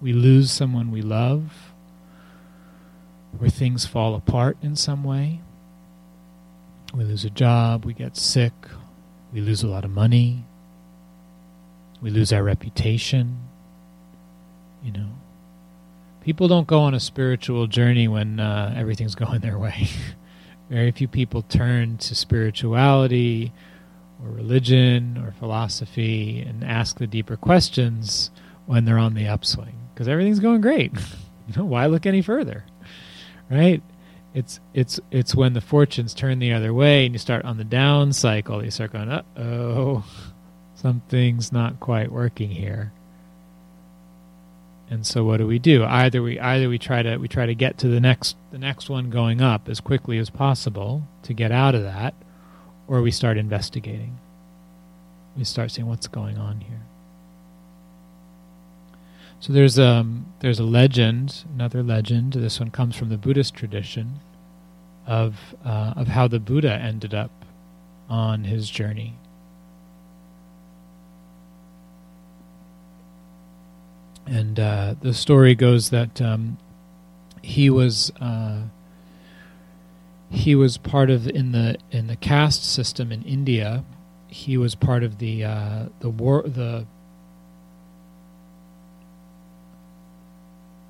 we 0.00 0.12
lose 0.12 0.52
someone 0.52 0.92
we 0.92 1.02
love, 1.02 1.72
or 3.40 3.48
things 3.48 3.84
fall 3.84 4.14
apart 4.14 4.56
in 4.62 4.76
some 4.76 5.02
way. 5.02 5.40
We 6.94 7.02
lose 7.02 7.24
a 7.24 7.30
job, 7.30 7.84
we 7.84 7.94
get 7.94 8.16
sick, 8.16 8.54
we 9.32 9.40
lose 9.40 9.64
a 9.64 9.68
lot 9.68 9.84
of 9.84 9.90
money, 9.90 10.44
we 12.00 12.10
lose 12.10 12.32
our 12.32 12.44
reputation, 12.44 13.40
you 14.84 14.92
know 14.92 15.10
people 16.26 16.48
don't 16.48 16.66
go 16.66 16.80
on 16.80 16.92
a 16.92 16.98
spiritual 16.98 17.68
journey 17.68 18.08
when 18.08 18.40
uh, 18.40 18.74
everything's 18.76 19.14
going 19.24 19.40
their 19.40 19.56
way. 19.56 19.86
Very 20.68 20.90
few 20.90 21.06
people 21.06 21.42
turn 21.42 21.98
to 21.98 22.16
spirituality 22.16 23.52
or 24.20 24.30
religion 24.30 25.22
or 25.24 25.30
philosophy 25.38 26.40
and 26.40 26.64
ask 26.64 26.98
the 26.98 27.06
deeper 27.06 27.36
questions 27.36 28.32
when 28.66 28.84
they're 28.84 28.98
on 28.98 29.14
the 29.14 29.28
upswing 29.28 29.78
because 29.94 30.08
everything's 30.08 30.40
going 30.40 30.60
great. 30.60 30.92
you 31.48 31.54
know, 31.56 31.64
why 31.64 31.86
look 31.86 32.06
any 32.06 32.22
further? 32.22 32.64
Right? 33.48 33.80
It's 34.34 34.58
it's 34.74 34.98
it's 35.12 35.32
when 35.32 35.52
the 35.52 35.60
fortunes 35.60 36.12
turn 36.12 36.40
the 36.40 36.52
other 36.52 36.74
way 36.74 37.06
and 37.06 37.14
you 37.14 37.20
start 37.20 37.44
on 37.44 37.56
the 37.56 37.64
down 37.64 38.12
cycle, 38.12 38.64
you 38.64 38.72
start 38.72 38.92
going, 38.92 39.08
"Uh 39.08 39.22
oh, 39.36 40.04
something's 40.74 41.52
not 41.52 41.78
quite 41.78 42.10
working 42.10 42.50
here." 42.50 42.92
And 44.88 45.04
so 45.04 45.24
what 45.24 45.38
do 45.38 45.46
we 45.46 45.58
do? 45.58 45.84
Either 45.84 46.22
we 46.22 46.38
either 46.38 46.68
we 46.68 46.78
try 46.78 47.02
to 47.02 47.16
we 47.16 47.28
try 47.28 47.46
to 47.46 47.54
get 47.54 47.76
to 47.78 47.88
the 47.88 48.00
next 48.00 48.36
the 48.52 48.58
next 48.58 48.88
one 48.88 49.10
going 49.10 49.40
up 49.40 49.68
as 49.68 49.80
quickly 49.80 50.18
as 50.18 50.30
possible 50.30 51.06
to 51.24 51.34
get 51.34 51.50
out 51.50 51.74
of 51.74 51.82
that, 51.82 52.14
or 52.86 53.02
we 53.02 53.10
start 53.10 53.36
investigating. 53.36 54.18
We 55.36 55.44
start 55.44 55.72
seeing 55.72 55.88
what's 55.88 56.06
going 56.06 56.38
on 56.38 56.60
here. 56.60 56.82
So 59.40 59.52
there's 59.52 59.78
um 59.78 60.32
there's 60.40 60.60
a 60.60 60.64
legend, 60.64 61.44
another 61.52 61.82
legend. 61.82 62.34
This 62.34 62.60
one 62.60 62.70
comes 62.70 62.96
from 62.96 63.08
the 63.08 63.18
Buddhist 63.18 63.54
tradition 63.54 64.20
of 65.06 65.54
uh, 65.64 65.94
of 65.96 66.08
how 66.08 66.28
the 66.28 66.40
Buddha 66.40 66.72
ended 66.72 67.12
up 67.12 67.44
on 68.08 68.44
his 68.44 68.70
journey. 68.70 69.14
And 74.26 74.58
uh, 74.58 74.94
the 75.00 75.14
story 75.14 75.54
goes 75.54 75.90
that 75.90 76.20
um, 76.20 76.58
he 77.42 77.70
was 77.70 78.10
uh, 78.20 78.62
he 80.30 80.54
was 80.54 80.76
part 80.78 81.10
of 81.10 81.28
in 81.28 81.52
the 81.52 81.76
in 81.90 82.08
the 82.08 82.16
caste 82.16 82.64
system 82.64 83.12
in 83.12 83.22
India. 83.22 83.84
He 84.28 84.56
was 84.56 84.74
part 84.74 85.02
of 85.02 85.18
the 85.18 85.44
uh, 85.44 85.86
the 86.00 86.10
war 86.10 86.42
the 86.42 86.86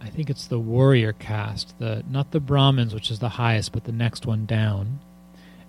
I 0.00 0.08
think 0.08 0.30
it's 0.30 0.46
the 0.46 0.60
warrior 0.60 1.12
caste, 1.12 1.74
the 1.78 2.04
not 2.08 2.30
the 2.30 2.40
Brahmins, 2.40 2.94
which 2.94 3.10
is 3.10 3.18
the 3.18 3.30
highest, 3.30 3.72
but 3.72 3.84
the 3.84 3.92
next 3.92 4.24
one 4.24 4.46
down. 4.46 5.00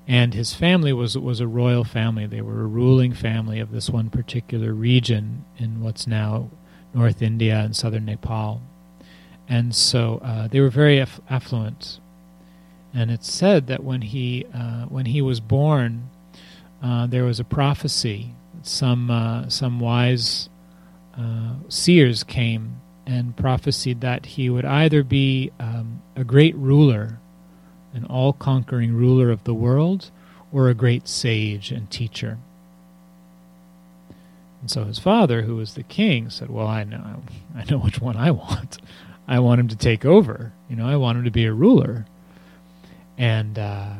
And 0.07 0.33
his 0.33 0.53
family 0.53 0.93
was 0.93 1.17
was 1.17 1.41
a 1.41 1.47
royal 1.47 1.83
family. 1.83 2.27
They 2.27 2.41
were 2.41 2.61
a 2.61 2.67
ruling 2.67 3.13
family 3.13 3.59
of 3.59 3.71
this 3.71 3.89
one 3.89 4.09
particular 4.09 4.73
region 4.73 5.43
in 5.57 5.81
what's 5.81 6.07
now 6.07 6.49
North 6.97 7.21
India 7.21 7.59
and 7.59 7.75
southern 7.75 8.05
Nepal. 8.05 8.61
And 9.47 9.73
so 9.73 10.19
uh, 10.23 10.47
they 10.47 10.59
were 10.59 10.69
very 10.69 10.99
aff- 10.99 11.21
affluent. 11.29 11.99
And 12.93 13.11
it's 13.11 13.31
said 13.31 13.67
that 13.67 13.83
when 13.83 14.01
he, 14.01 14.45
uh, 14.53 14.85
when 14.85 15.05
he 15.05 15.21
was 15.21 15.39
born, 15.39 16.09
uh, 16.81 17.07
there 17.07 17.23
was 17.23 17.39
a 17.39 17.43
prophecy. 17.43 18.33
Some, 18.63 19.11
uh, 19.11 19.49
some 19.49 19.79
wise 19.79 20.49
uh, 21.17 21.53
seers 21.69 22.23
came 22.23 22.81
and 23.05 23.37
prophesied 23.37 24.01
that 24.01 24.25
he 24.25 24.49
would 24.49 24.65
either 24.65 25.03
be 25.03 25.51
um, 25.59 26.01
a 26.15 26.23
great 26.23 26.55
ruler 26.55 27.19
an 27.97 28.05
all 28.05 28.31
conquering 28.33 28.93
ruler 28.93 29.31
of 29.31 29.43
the 29.43 29.53
world, 29.53 30.11
or 30.51 30.69
a 30.69 30.73
great 30.73 31.07
sage 31.07 31.71
and 31.71 31.89
teacher. 31.89 32.37
And 34.61 34.71
so 34.71 34.85
his 34.85 34.99
father, 34.99 35.43
who 35.43 35.55
was 35.55 35.73
the 35.75 35.83
king, 35.83 36.29
said, 36.29 36.49
Well, 36.49 36.67
I 36.67 36.83
know, 36.83 37.23
I 37.55 37.63
know 37.69 37.77
which 37.77 38.01
one 38.01 38.17
I 38.17 38.31
want. 38.31 38.79
I 39.27 39.39
want 39.39 39.59
him 39.59 39.67
to 39.67 39.75
take 39.75 40.05
over. 40.05 40.53
You 40.69 40.77
know, 40.77 40.87
I 40.87 40.95
want 40.95 41.17
him 41.17 41.25
to 41.25 41.31
be 41.31 41.45
a 41.45 41.53
ruler. 41.53 42.05
And 43.17 43.59
uh, 43.59 43.93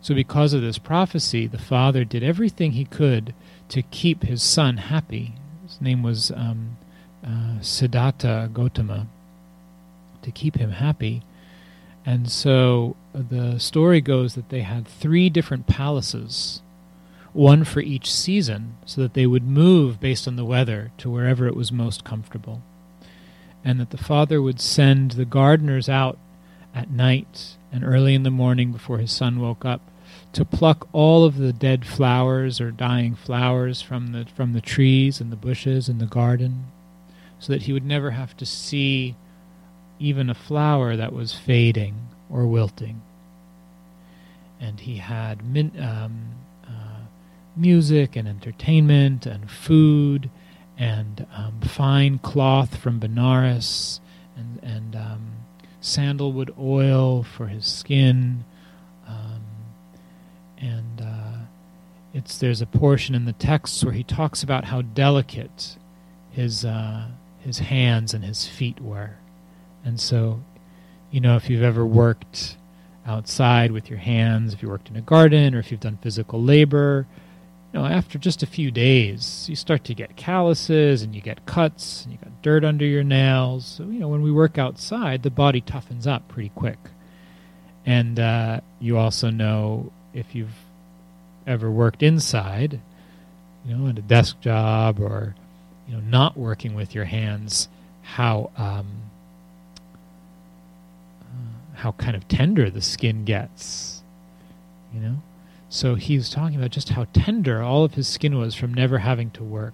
so, 0.00 0.14
because 0.14 0.54
of 0.54 0.62
this 0.62 0.78
prophecy, 0.78 1.46
the 1.46 1.58
father 1.58 2.04
did 2.04 2.22
everything 2.22 2.72
he 2.72 2.86
could 2.86 3.34
to 3.68 3.82
keep 3.82 4.22
his 4.22 4.42
son 4.42 4.78
happy. 4.78 5.34
His 5.66 5.80
name 5.80 6.02
was 6.02 6.30
um, 6.30 6.78
uh, 7.26 7.60
Siddhartha 7.60 8.50
Gautama, 8.52 9.06
to 10.22 10.30
keep 10.30 10.56
him 10.56 10.70
happy. 10.72 11.22
And 12.06 12.30
so 12.30 12.96
the 13.12 13.58
story 13.58 14.00
goes 14.00 14.34
that 14.34 14.48
they 14.48 14.62
had 14.62 14.88
three 14.88 15.28
different 15.28 15.66
palaces, 15.66 16.62
one 17.32 17.64
for 17.64 17.80
each 17.80 18.12
season, 18.12 18.76
so 18.84 19.00
that 19.00 19.14
they 19.14 19.26
would 19.26 19.44
move 19.44 20.00
based 20.00 20.26
on 20.26 20.36
the 20.36 20.44
weather 20.44 20.90
to 20.98 21.10
wherever 21.10 21.46
it 21.46 21.56
was 21.56 21.70
most 21.70 22.04
comfortable. 22.04 22.62
And 23.64 23.78
that 23.78 23.90
the 23.90 23.98
father 23.98 24.40
would 24.40 24.60
send 24.60 25.12
the 25.12 25.24
gardeners 25.24 25.88
out 25.88 26.18
at 26.74 26.90
night 26.90 27.56
and 27.72 27.84
early 27.84 28.14
in 28.14 28.22
the 28.22 28.30
morning 28.30 28.72
before 28.72 28.98
his 28.98 29.12
son 29.12 29.40
woke 29.40 29.64
up 29.64 29.80
to 30.32 30.44
pluck 30.44 30.88
all 30.92 31.24
of 31.24 31.36
the 31.36 31.52
dead 31.52 31.86
flowers 31.86 32.60
or 32.60 32.70
dying 32.70 33.14
flowers 33.14 33.82
from 33.82 34.12
the 34.12 34.26
from 34.34 34.52
the 34.52 34.60
trees 34.60 35.20
and 35.20 35.32
the 35.32 35.36
bushes 35.36 35.88
in 35.88 35.98
the 35.98 36.06
garden 36.06 36.66
so 37.38 37.52
that 37.52 37.62
he 37.62 37.72
would 37.72 37.84
never 37.84 38.12
have 38.12 38.36
to 38.36 38.46
see 38.46 39.16
even 39.98 40.30
a 40.30 40.34
flower 40.34 40.96
that 40.96 41.12
was 41.12 41.34
fading 41.34 42.08
or 42.30 42.46
wilting. 42.46 43.02
And 44.60 44.80
he 44.80 44.96
had 44.96 45.44
min- 45.44 45.80
um, 45.80 46.36
music 47.60 48.16
and 48.16 48.26
entertainment 48.26 49.26
and 49.26 49.50
food 49.50 50.30
and 50.78 51.26
um, 51.36 51.60
fine 51.60 52.18
cloth 52.18 52.76
from 52.76 52.98
Benares 52.98 54.00
and, 54.36 54.60
and 54.62 54.96
um, 54.96 55.32
sandalwood 55.80 56.54
oil 56.58 57.22
for 57.22 57.48
his 57.48 57.66
skin. 57.66 58.44
Um, 59.06 59.42
and 60.58 61.00
uh, 61.02 61.38
it's 62.14 62.38
there's 62.38 62.60
a 62.60 62.66
portion 62.66 63.14
in 63.14 63.24
the 63.24 63.32
texts 63.32 63.84
where 63.84 63.94
he 63.94 64.02
talks 64.02 64.42
about 64.42 64.64
how 64.64 64.82
delicate 64.82 65.76
his 66.30 66.64
uh, 66.64 67.08
his 67.40 67.58
hands 67.58 68.14
and 68.14 68.24
his 68.24 68.46
feet 68.46 68.80
were. 68.80 69.16
And 69.84 70.00
so, 70.00 70.42
you 71.10 71.20
know, 71.20 71.36
if 71.36 71.48
you've 71.48 71.62
ever 71.62 71.84
worked 71.84 72.56
outside 73.06 73.72
with 73.72 73.88
your 73.88 73.98
hands, 73.98 74.52
if 74.52 74.62
you 74.62 74.68
worked 74.68 74.90
in 74.90 74.96
a 74.96 75.00
garden, 75.00 75.54
or 75.54 75.58
if 75.58 75.70
you've 75.70 75.80
done 75.80 75.98
physical 76.02 76.42
labor, 76.42 77.06
you 77.72 77.78
know, 77.78 77.86
after 77.86 78.18
just 78.18 78.42
a 78.42 78.46
few 78.46 78.70
days, 78.70 79.46
you 79.48 79.54
start 79.54 79.84
to 79.84 79.94
get 79.94 80.16
calluses 80.16 81.02
and 81.02 81.14
you 81.14 81.20
get 81.20 81.46
cuts 81.46 82.04
and 82.04 82.12
you 82.12 82.18
got 82.18 82.42
dirt 82.42 82.64
under 82.64 82.84
your 82.84 83.04
nails. 83.04 83.64
So, 83.64 83.84
you 83.84 84.00
know, 84.00 84.08
when 84.08 84.22
we 84.22 84.32
work 84.32 84.58
outside, 84.58 85.22
the 85.22 85.30
body 85.30 85.60
toughens 85.60 86.06
up 86.06 86.26
pretty 86.28 86.50
quick. 86.54 86.78
And 87.86 88.18
uh, 88.18 88.60
you 88.80 88.96
also 88.96 89.30
know 89.30 89.92
if 90.12 90.34
you've 90.34 90.56
ever 91.46 91.70
worked 91.70 92.02
inside, 92.02 92.80
you 93.64 93.76
know, 93.76 93.86
in 93.86 93.96
a 93.96 94.02
desk 94.02 94.40
job 94.40 94.98
or, 95.00 95.36
you 95.88 95.94
know, 95.94 96.00
not 96.00 96.36
working 96.36 96.74
with 96.74 96.94
your 96.94 97.04
hands, 97.04 97.68
how 98.02 98.50
um, 98.56 99.10
how 101.80 101.92
kind 101.92 102.14
of 102.14 102.28
tender 102.28 102.68
the 102.68 102.82
skin 102.82 103.24
gets. 103.24 104.02
You 104.92 105.00
know? 105.00 105.16
So 105.70 105.94
he 105.94 106.16
was 106.16 106.28
talking 106.28 106.56
about 106.56 106.70
just 106.70 106.90
how 106.90 107.06
tender 107.12 107.62
all 107.62 107.84
of 107.84 107.94
his 107.94 108.08
skin 108.08 108.36
was 108.36 108.54
from 108.54 108.74
never 108.74 108.98
having 108.98 109.30
to 109.30 109.42
work. 109.42 109.72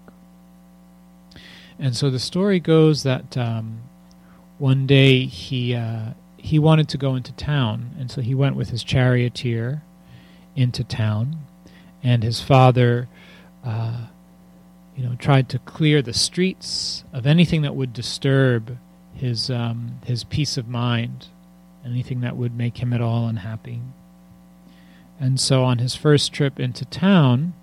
And 1.78 1.97
so 1.97 2.11
the 2.11 2.18
story 2.18 2.61
goes 2.61 3.03
that 3.03 3.36
um, 3.36 3.80
one 4.59 4.86
day 4.86 5.24
he 5.24 5.74
uh, 5.74 6.11
he 6.36 6.59
wanted 6.59 6.88
to 6.90 6.99
go 6.99 7.16
into 7.16 7.32
town, 7.32 7.97
and 7.99 8.11
so 8.11 8.20
he 8.20 8.34
went 8.34 8.57
with 8.57 8.70
his 8.70 8.84
charioteer 8.84 9.82
into 10.55 10.84
town, 10.84 11.38
and 12.03 12.22
his 12.22 12.40
father, 12.40 13.09
uh, 13.64 14.07
you 14.94 15.03
know, 15.03 15.16
tried 15.16 15.49
to 15.49 15.59
clear 15.59 16.03
the 16.03 16.14
streets 16.14 17.05
of 17.12 17.26
anything 17.26 17.62
that 17.62 17.74
would 17.74 17.92
disturb 17.92 18.78
his 19.12 19.51
um, 19.51 19.99
his 20.05 20.24
peace 20.24 20.57
of 20.57 20.68
mind 20.68 21.28
anything 21.86 22.20
that 22.20 22.36
would 22.36 22.57
make 22.57 22.78
him 22.78 22.92
at 22.92 23.01
all 23.01 23.28
unhappy. 23.28 23.80
And 25.18 25.40
so 25.40 25.64
on 25.64 25.78
his 25.78 25.94
first 25.94 26.32
trip 26.32 26.60
into 26.60 26.84
town, 26.84 27.54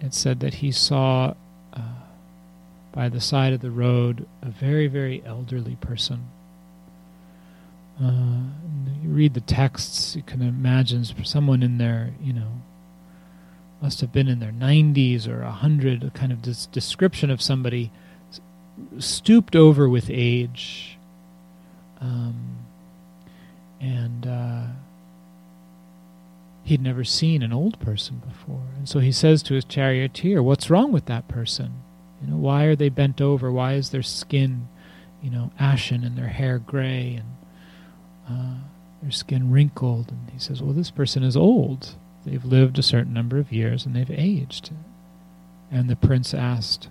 it 0.00 0.12
said 0.12 0.40
that 0.40 0.54
he 0.54 0.70
saw 0.70 1.34
uh, 1.72 1.80
by 2.92 3.08
the 3.08 3.20
side 3.20 3.52
of 3.52 3.60
the 3.60 3.70
road 3.70 4.26
a 4.42 4.50
very, 4.50 4.86
very 4.88 5.22
elderly 5.24 5.76
person. 5.76 6.28
Uh, 8.02 8.42
you 9.02 9.08
read 9.08 9.34
the 9.34 9.40
texts, 9.40 10.16
you 10.16 10.22
can 10.22 10.42
imagine 10.42 11.04
someone 11.24 11.62
in 11.62 11.78
their, 11.78 12.10
you 12.20 12.32
know, 12.32 12.62
must 13.80 14.00
have 14.00 14.12
been 14.12 14.28
in 14.28 14.38
their 14.38 14.52
90s 14.52 15.26
or 15.26 15.42
100, 15.42 16.04
a 16.04 16.10
kind 16.10 16.32
of 16.32 16.42
this 16.42 16.66
description 16.66 17.30
of 17.30 17.42
somebody 17.42 17.90
stooped 18.98 19.56
over 19.56 19.88
with 19.88 20.08
age. 20.08 20.98
Um, 22.00 22.58
and 23.80 24.26
uh, 24.26 24.66
he'd 26.64 26.82
never 26.82 27.04
seen 27.04 27.42
an 27.42 27.52
old 27.52 27.78
person 27.80 28.22
before. 28.26 28.68
And 28.76 28.88
so 28.88 29.00
he 29.00 29.12
says 29.12 29.42
to 29.44 29.54
his 29.54 29.64
charioteer, 29.64 30.42
"What's 30.42 30.70
wrong 30.70 30.92
with 30.92 31.06
that 31.06 31.28
person? 31.28 31.74
You 32.20 32.28
know, 32.28 32.36
why 32.36 32.64
are 32.64 32.76
they 32.76 32.88
bent 32.88 33.20
over? 33.20 33.50
Why 33.50 33.74
is 33.74 33.90
their 33.90 34.02
skin, 34.02 34.68
you 35.20 35.30
know, 35.30 35.50
ashen 35.58 36.04
and 36.04 36.16
their 36.16 36.28
hair 36.28 36.58
gray 36.58 37.20
and 37.20 37.36
uh, 38.28 38.54
their 39.02 39.10
skin 39.10 39.50
wrinkled?" 39.50 40.10
And 40.10 40.30
he 40.30 40.38
says, 40.38 40.62
"Well, 40.62 40.72
this 40.72 40.90
person 40.90 41.22
is 41.22 41.36
old. 41.36 41.94
They've 42.24 42.44
lived 42.44 42.78
a 42.78 42.82
certain 42.82 43.12
number 43.12 43.38
of 43.38 43.52
years 43.52 43.84
and 43.84 43.94
they've 43.96 44.10
aged." 44.10 44.70
And 45.70 45.88
the 45.90 45.96
prince 45.96 46.34
asked, 46.34 46.88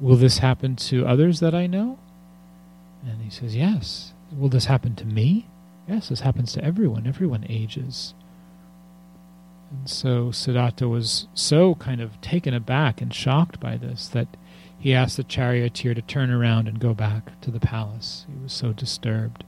"Will 0.00 0.16
this 0.16 0.38
happen 0.38 0.76
to 0.76 1.06
others 1.06 1.40
that 1.40 1.54
I 1.54 1.66
know?" 1.66 1.98
And 3.06 3.22
he 3.22 3.30
says, 3.30 3.54
"Yes." 3.54 4.12
Will 4.36 4.50
this 4.50 4.66
happen 4.66 4.94
to 4.96 5.06
me? 5.06 5.46
Yes, 5.88 6.10
this 6.10 6.20
happens 6.20 6.52
to 6.52 6.64
everyone. 6.64 7.06
Everyone 7.06 7.46
ages. 7.48 8.12
And 9.70 9.88
so 9.88 10.30
Siddhartha 10.30 10.86
was 10.86 11.28
so 11.34 11.74
kind 11.76 12.00
of 12.00 12.20
taken 12.20 12.52
aback 12.52 13.00
and 13.00 13.12
shocked 13.12 13.58
by 13.58 13.76
this 13.76 14.08
that 14.08 14.36
he 14.78 14.94
asked 14.94 15.16
the 15.16 15.24
charioteer 15.24 15.94
to 15.94 16.02
turn 16.02 16.30
around 16.30 16.68
and 16.68 16.78
go 16.78 16.94
back 16.94 17.40
to 17.40 17.50
the 17.50 17.60
palace. 17.60 18.26
He 18.28 18.42
was 18.42 18.52
so 18.52 18.72
disturbed 18.72 19.44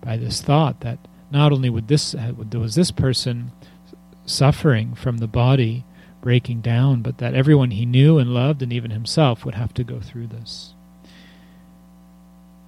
by 0.00 0.16
this 0.16 0.40
thought 0.40 0.80
that 0.80 0.98
not 1.30 1.52
only 1.52 1.70
would 1.70 1.88
this 1.88 2.14
uh, 2.14 2.32
was 2.36 2.74
this 2.74 2.90
person 2.90 3.52
suffering 4.24 4.94
from 4.94 5.18
the 5.18 5.28
body 5.28 5.84
breaking 6.22 6.60
down, 6.60 7.02
but 7.02 7.18
that 7.18 7.34
everyone 7.34 7.72
he 7.72 7.86
knew 7.86 8.18
and 8.18 8.32
loved 8.32 8.62
and 8.62 8.72
even 8.72 8.90
himself 8.90 9.44
would 9.44 9.54
have 9.54 9.74
to 9.74 9.84
go 9.84 10.00
through 10.00 10.26
this. 10.28 10.74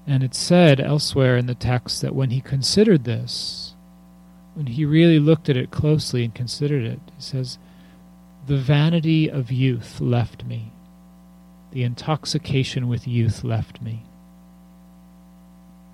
And 0.06 0.22
it's 0.22 0.38
said 0.38 0.80
elsewhere 0.80 1.36
in 1.36 1.46
the 1.46 1.54
text 1.54 2.02
that 2.02 2.14
when 2.14 2.30
he 2.30 2.40
considered 2.40 3.04
this, 3.04 3.74
when 4.54 4.66
he 4.66 4.84
really 4.84 5.18
looked 5.18 5.48
at 5.48 5.56
it 5.56 5.70
closely 5.70 6.24
and 6.24 6.34
considered 6.34 6.84
it, 6.84 7.00
he 7.16 7.22
says, 7.22 7.58
The 8.46 8.58
vanity 8.58 9.30
of 9.30 9.52
youth 9.52 10.00
left 10.00 10.44
me. 10.44 10.72
The 11.70 11.84
intoxication 11.84 12.88
with 12.88 13.08
youth 13.08 13.44
left 13.44 13.80
me. 13.80 14.02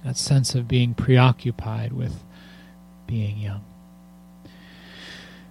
That 0.05 0.17
sense 0.17 0.55
of 0.55 0.67
being 0.67 0.95
preoccupied 0.95 1.93
with 1.93 2.25
being 3.07 3.39
young. 3.39 3.65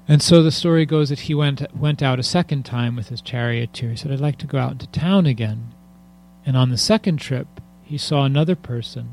And 0.07 0.21
so 0.21 0.41
the 0.41 0.51
story 0.51 0.85
goes 0.85 1.09
that 1.09 1.21
he 1.21 1.33
went 1.33 1.75
went 1.75 2.01
out 2.01 2.19
a 2.19 2.23
second 2.23 2.63
time 2.63 2.95
with 2.95 3.09
his 3.09 3.21
charioteer. 3.21 3.89
He 3.91 3.97
said, 3.97 4.11
I'd 4.11 4.21
like 4.21 4.37
to 4.37 4.47
go 4.47 4.57
out 4.57 4.71
into 4.71 4.87
town 4.87 5.25
again. 5.25 5.73
And 6.45 6.55
on 6.55 6.69
the 6.69 6.77
second 6.77 7.17
trip, 7.17 7.47
he 7.87 7.97
saw 7.97 8.25
another 8.25 8.55
person 8.55 9.09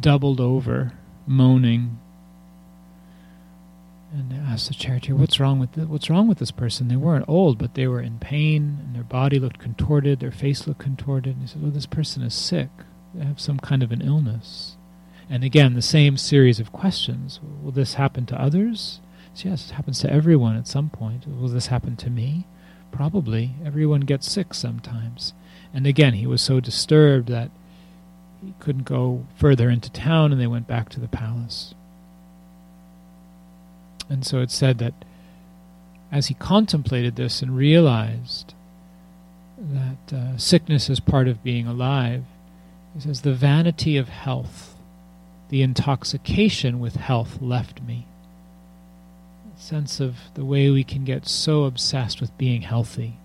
doubled 0.00 0.40
over, 0.40 0.92
moaning, 1.26 1.98
and 4.12 4.32
asked 4.32 4.68
the 4.68 4.74
charioteer, 4.74 5.14
"What's 5.14 5.38
wrong 5.38 5.58
with? 5.58 5.76
What's 5.76 6.08
wrong 6.08 6.28
with 6.28 6.38
this 6.38 6.50
person?" 6.50 6.88
They 6.88 6.96
weren't 6.96 7.28
old, 7.28 7.58
but 7.58 7.74
they 7.74 7.86
were 7.86 8.00
in 8.00 8.18
pain, 8.18 8.78
and 8.82 8.94
their 8.94 9.04
body 9.04 9.38
looked 9.38 9.58
contorted, 9.58 10.20
their 10.20 10.30
face 10.30 10.66
looked 10.66 10.80
contorted. 10.80 11.34
And 11.34 11.42
he 11.42 11.48
said, 11.48 11.62
"Well, 11.62 11.70
this 11.70 11.86
person 11.86 12.22
is 12.22 12.32
sick. 12.32 12.70
They 13.14 13.24
have 13.24 13.40
some 13.40 13.58
kind 13.58 13.82
of 13.82 13.92
an 13.92 14.00
illness." 14.00 14.76
And 15.28 15.44
again, 15.44 15.74
the 15.74 15.82
same 15.82 16.16
series 16.16 16.60
of 16.60 16.72
questions: 16.72 17.40
Will 17.62 17.72
this 17.72 17.94
happen 17.94 18.24
to 18.26 18.40
others? 18.40 19.00
Yes, 19.44 19.70
it 19.70 19.74
happens 19.74 19.98
to 19.98 20.10
everyone 20.10 20.56
at 20.56 20.66
some 20.66 20.88
point. 20.88 21.26
Will 21.26 21.48
this 21.48 21.66
happen 21.66 21.96
to 21.96 22.08
me? 22.08 22.46
Probably. 22.96 23.50
Everyone 23.62 24.00
gets 24.00 24.30
sick 24.30 24.54
sometimes. 24.54 25.34
And 25.74 25.86
again, 25.86 26.14
he 26.14 26.26
was 26.26 26.40
so 26.40 26.60
disturbed 26.60 27.28
that 27.28 27.50
he 28.42 28.54
couldn't 28.58 28.84
go 28.84 29.26
further 29.36 29.68
into 29.68 29.90
town, 29.90 30.32
and 30.32 30.40
they 30.40 30.46
went 30.46 30.66
back 30.66 30.88
to 30.90 31.00
the 31.00 31.08
palace. 31.08 31.74
And 34.08 34.24
so 34.24 34.40
it's 34.40 34.54
said 34.54 34.78
that 34.78 34.94
as 36.10 36.28
he 36.28 36.34
contemplated 36.34 37.16
this 37.16 37.42
and 37.42 37.54
realized 37.54 38.54
that 39.58 40.16
uh, 40.16 40.38
sickness 40.38 40.88
is 40.88 41.00
part 41.00 41.28
of 41.28 41.44
being 41.44 41.66
alive, 41.66 42.24
he 42.94 43.00
says, 43.00 43.20
The 43.20 43.34
vanity 43.34 43.98
of 43.98 44.08
health, 44.08 44.74
the 45.50 45.60
intoxication 45.60 46.80
with 46.80 46.96
health 46.96 47.42
left 47.42 47.82
me. 47.82 48.06
Sense 49.66 49.98
of 49.98 50.14
the 50.34 50.44
way 50.44 50.70
we 50.70 50.84
can 50.84 51.04
get 51.04 51.26
so 51.26 51.64
obsessed 51.64 52.20
with 52.20 52.38
being 52.38 52.62
healthy, 52.62 53.18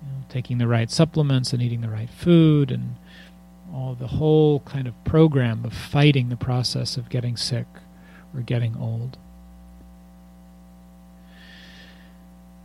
you 0.00 0.08
know, 0.08 0.24
taking 0.30 0.56
the 0.56 0.66
right 0.66 0.90
supplements 0.90 1.52
and 1.52 1.60
eating 1.60 1.82
the 1.82 1.90
right 1.90 2.08
food 2.08 2.70
and 2.70 2.96
all 3.70 3.94
the 3.94 4.06
whole 4.06 4.60
kind 4.60 4.88
of 4.88 4.94
program 5.04 5.66
of 5.66 5.74
fighting 5.74 6.30
the 6.30 6.36
process 6.36 6.96
of 6.96 7.10
getting 7.10 7.36
sick 7.36 7.66
or 8.34 8.40
getting 8.40 8.74
old. 8.78 9.18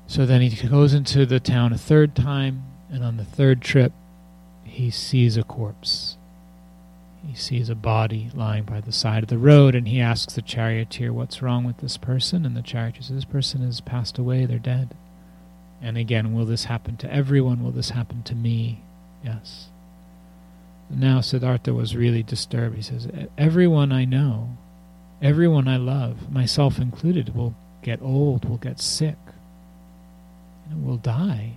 So 0.08 0.26
then 0.26 0.40
he 0.40 0.68
goes 0.70 0.94
into 0.94 1.26
the 1.26 1.42
town 1.42 1.74
a 1.74 1.78
third 1.78 2.16
time, 2.16 2.64
and 2.90 3.04
on 3.04 3.18
the 3.18 3.26
third 3.26 3.62
trip, 3.62 3.92
he 4.64 4.90
sees 4.90 5.36
a 5.36 5.44
corpse. 5.44 6.03
He 7.26 7.36
sees 7.36 7.70
a 7.70 7.76
body 7.76 8.30
lying 8.34 8.64
by 8.64 8.82
the 8.82 8.92
side 8.92 9.24
of 9.24 9.30
the 9.30 9.38
road, 9.38 9.76
and 9.76 9.88
he 9.88 10.02
asks 10.02 10.34
the 10.34 10.42
charioteer, 10.42 11.14
What's 11.14 11.42
wrong 11.42 11.64
with 11.64 11.78
this 11.78 11.98
person? 11.98 12.46
And 12.46 12.56
the 12.56 12.62
charioteer 12.62 13.02
says, 13.02 13.16
This 13.16 13.26
person 13.26 13.66
has 13.66 13.82
passed 13.82 14.18
away, 14.18 14.46
they're 14.46 14.60
dead. 14.60 14.96
And 15.82 15.98
again, 15.98 16.34
will 16.34 16.46
this 16.46 16.66
happen 16.66 16.98
to 16.98 17.14
everyone? 17.14 17.64
Will 17.64 17.72
this 17.72 17.92
happen 17.92 18.24
to 18.24 18.36
me? 18.36 18.82
Yes. 19.24 19.68
Now 20.90 21.22
Siddhartha 21.22 21.74
was 21.74 21.96
really 21.96 22.24
disturbed. 22.24 22.76
He 22.76 22.82
says, 22.82 23.08
Everyone 23.38 23.92
I 23.92 24.06
know, 24.06 24.58
everyone 25.22 25.68
I 25.68 25.78
love, 25.78 26.32
myself 26.32 26.78
included, 26.78 27.36
will 27.36 27.56
get 27.82 28.02
old, 28.02 28.46
will 28.46 28.58
get 28.58 28.80
sick, 28.80 29.18
and 30.70 30.86
will 30.86 30.98
die. 30.98 31.54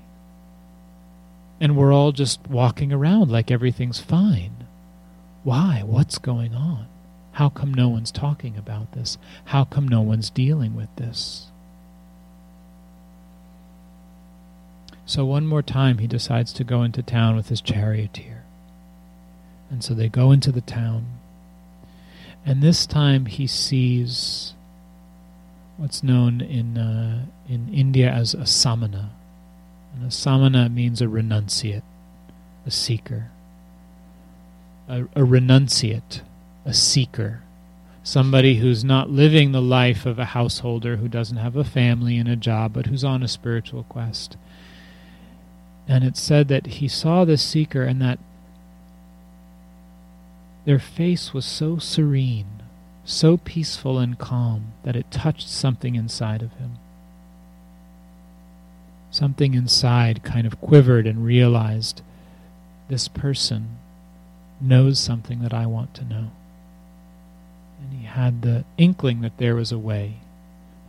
And 1.60 1.76
we're 1.76 1.92
all 1.92 2.12
just 2.12 2.46
walking 2.48 2.92
around 2.92 3.30
like 3.30 3.50
everything's 3.50 4.00
fine. 4.00 4.65
Why? 5.47 5.84
What's 5.86 6.18
going 6.18 6.57
on? 6.57 6.88
How 7.34 7.49
come 7.49 7.72
no 7.72 7.88
one's 7.88 8.11
talking 8.11 8.57
about 8.57 8.90
this? 8.94 9.16
How 9.44 9.62
come 9.62 9.86
no 9.86 10.01
one's 10.01 10.28
dealing 10.28 10.74
with 10.74 10.88
this? 10.97 11.47
So, 15.05 15.24
one 15.24 15.47
more 15.47 15.62
time, 15.62 15.99
he 15.99 16.09
decides 16.09 16.53
to 16.55 16.64
go 16.64 16.82
into 16.82 17.01
town 17.01 17.36
with 17.36 17.49
his 17.49 17.61
charioteer. 17.61 18.42
And 19.70 19.84
so 19.84 19.94
they 19.94 20.09
go 20.09 20.32
into 20.32 20.51
the 20.51 20.62
town. 20.62 21.07
And 22.44 22.61
this 22.61 22.84
time 22.84 23.26
he 23.26 23.47
sees 23.47 24.53
what's 25.76 26.03
known 26.03 26.40
in, 26.40 26.76
uh, 26.76 27.26
in 27.49 27.72
India 27.72 28.11
as 28.11 28.34
a 28.34 28.47
samana. 28.47 29.12
And 29.94 30.09
a 30.09 30.11
samana 30.11 30.68
means 30.68 31.01
a 31.01 31.05
renunciate, 31.05 31.84
a 32.66 32.70
seeker. 32.72 33.30
A, 34.89 35.03
a 35.03 35.22
renunciate, 35.22 36.20
a 36.64 36.72
seeker. 36.72 37.43
Somebody 38.03 38.57
who's 38.57 38.84
not 38.84 39.11
living 39.11 39.51
the 39.51 39.61
life 39.61 40.07
of 40.07 40.18
a 40.18 40.26
householder, 40.26 40.97
who 40.97 41.09
doesn't 41.09 41.39
have 41.39 41.57
a 41.57 41.64
family 41.64 42.18
and 42.18 42.28
a 42.28 42.37
job, 42.37 42.72
but 42.72 42.87
who's 42.87 43.03
on 43.03 43.22
a 43.22 43.28
spiritual 43.28 43.82
quest. 43.84 44.37
And 45.89 46.05
it 46.05 46.16
said 46.16 46.49
that 46.49 46.66
he 46.66 46.89
saw 46.89 47.24
this 47.24 47.43
seeker 47.43 47.82
and 47.82 48.01
that 48.01 48.18
their 50.64 50.78
face 50.80 51.32
was 51.32 51.45
so 51.45 51.78
serene, 51.78 52.62
so 53.05 53.37
peaceful 53.37 53.99
and 53.99 54.18
calm, 54.18 54.72
that 54.82 54.97
it 54.97 55.11
touched 55.11 55.49
something 55.49 55.95
inside 55.95 56.43
of 56.43 56.53
him. 56.55 56.72
Something 59.12 59.55
inside 59.55 60.24
kind 60.24 60.47
of 60.47 60.61
quivered 60.61 61.07
and 61.07 61.24
realized 61.24 62.03
this 62.89 63.07
person 63.07 63.78
knows 64.61 64.98
something 64.98 65.40
that 65.42 65.52
I 65.52 65.66
want 65.66 65.94
to 65.94 66.04
know. 66.04 66.30
And 67.80 67.92
he 68.00 68.07
had 68.07 68.42
the 68.42 68.64
inkling 68.78 69.20
that 69.20 69.38
there 69.38 69.54
was 69.54 69.72
a 69.72 69.78
way, 69.78 70.16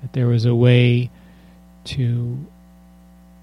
that 0.02 0.14
there 0.14 0.28
was 0.28 0.46
a 0.46 0.56
way 0.56 1.10
to 1.86 2.46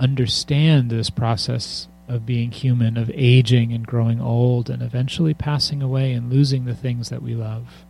understand 0.01 0.91
this 0.91 1.11
process 1.11 1.89
of 2.09 2.27
being 2.27 2.51
human, 2.51 2.97
of 2.97 3.11
aging 3.15 3.73
and 3.73 3.87
growing 3.87 4.21
old, 4.21 4.69
and 4.69 4.83
eventually 4.83 5.35
passing 5.35 5.83
away 5.83 6.13
and 6.13 6.33
losing 6.33 6.65
the 6.65 6.75
things 6.75 7.09
that 7.09 7.23
we 7.23 7.35
love, 7.35 7.85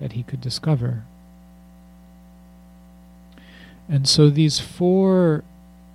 that 0.00 0.12
he 0.12 0.22
could 0.22 0.40
discover. 0.40 1.04
And 3.88 4.08
so 4.08 4.30
these 4.30 4.58
four 4.58 5.44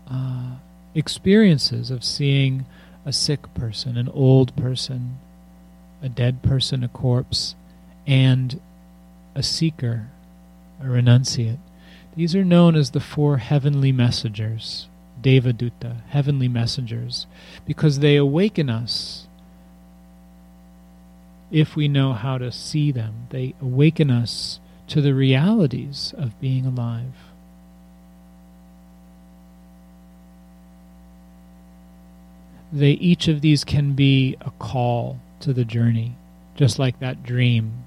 uh, 0.10 0.56
experiences 0.96 1.92
of 1.92 2.04
seeing 2.04 2.66
a 3.06 3.12
sick 3.12 3.54
person, 3.54 3.98
an 3.98 4.10
old 4.10 4.56
person, 4.56 5.18
a 6.02 6.10
dead 6.10 6.42
person, 6.42 6.84
a 6.84 6.88
corpse, 6.88 7.56
and 8.08 8.60
a 9.36 9.44
seeker, 9.44 10.08
a 10.82 10.86
renunciate, 10.86 11.60
these 12.16 12.36
are 12.36 12.46
known 12.46 12.76
as 12.76 12.92
the 12.92 13.00
four 13.00 13.38
heavenly 13.38 13.92
messengers 13.92 14.88
Devaduta, 15.22 16.02
heavenly 16.10 16.48
messengers, 16.48 17.28
because 17.66 18.00
they 18.00 18.16
awaken 18.16 18.70
us 18.70 19.28
if 21.52 21.76
we 21.76 21.88
know 21.88 22.14
how 22.14 22.38
to 22.38 22.52
see 22.52 22.92
them. 22.92 23.28
They 23.30 23.56
awaken 23.62 24.10
us 24.10 24.60
to 24.88 25.02
the 25.02 25.14
realities 25.14 26.14
of 26.18 26.40
being 26.40 26.66
alive. 26.66 27.14
They 32.72 32.92
each 32.92 33.28
of 33.28 33.42
these 33.42 33.64
can 33.64 33.94
be 33.94 34.38
a 34.42 34.52
call 34.52 35.20
to 35.42 35.54
the 35.54 35.66
journey, 35.66 36.16
just 36.56 36.80
like 36.80 37.00
that 37.00 37.24
dream 37.24 37.86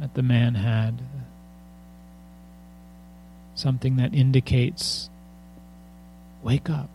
that 0.00 0.14
the 0.14 0.22
man 0.22 0.54
had. 0.56 1.02
Something 3.54 3.96
that 3.96 4.14
indicates 4.14 5.10
Wake 6.42 6.68
up. 6.68 6.88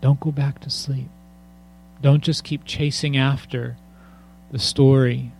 Don't 0.00 0.20
go 0.20 0.32
back 0.32 0.60
to 0.60 0.70
sleep. 0.70 1.08
Don't 2.02 2.22
just 2.22 2.44
keep 2.44 2.64
chasing 2.64 3.16
after 3.16 3.76
the 4.50 4.58
story 4.58 5.32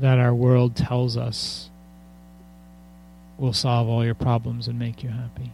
that 0.00 0.18
our 0.18 0.34
world 0.34 0.74
tells 0.74 1.16
us 1.16 1.68
will 3.38 3.52
solve 3.52 3.88
all 3.88 4.04
your 4.04 4.14
problems 4.14 4.66
and 4.66 4.78
make 4.78 5.02
you 5.02 5.10
happy. 5.10 5.52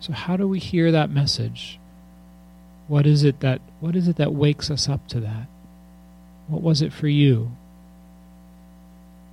So 0.00 0.12
how 0.14 0.36
do 0.36 0.48
we 0.48 0.58
hear 0.58 0.90
that 0.90 1.10
message? 1.10 1.78
What 2.88 3.06
is 3.06 3.22
it 3.22 3.40
that 3.40 3.60
what 3.80 3.94
is 3.94 4.08
it 4.08 4.16
that 4.16 4.32
wakes 4.32 4.70
us 4.70 4.88
up 4.88 5.06
to 5.08 5.20
that? 5.20 5.46
What 6.48 6.62
was 6.62 6.82
it 6.82 6.92
for 6.92 7.06
you? 7.06 7.52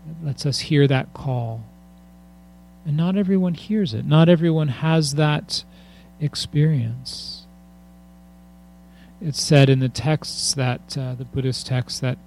That 0.05 0.27
lets 0.27 0.45
us 0.45 0.59
hear 0.59 0.87
that 0.87 1.13
call. 1.13 1.63
And 2.85 2.95
not 2.95 3.17
everyone 3.17 3.55
hears 3.55 3.93
it. 3.93 4.05
Not 4.05 4.29
everyone 4.29 4.67
has 4.67 5.15
that 5.15 5.63
experience. 6.19 7.45
It's 9.19 9.41
said 9.41 9.69
in 9.69 9.79
the 9.79 9.89
texts 9.89 10.53
that, 10.53 10.95
uh, 10.97 11.15
the 11.15 11.25
Buddhist 11.25 11.65
texts, 11.65 11.99
that 11.99 12.17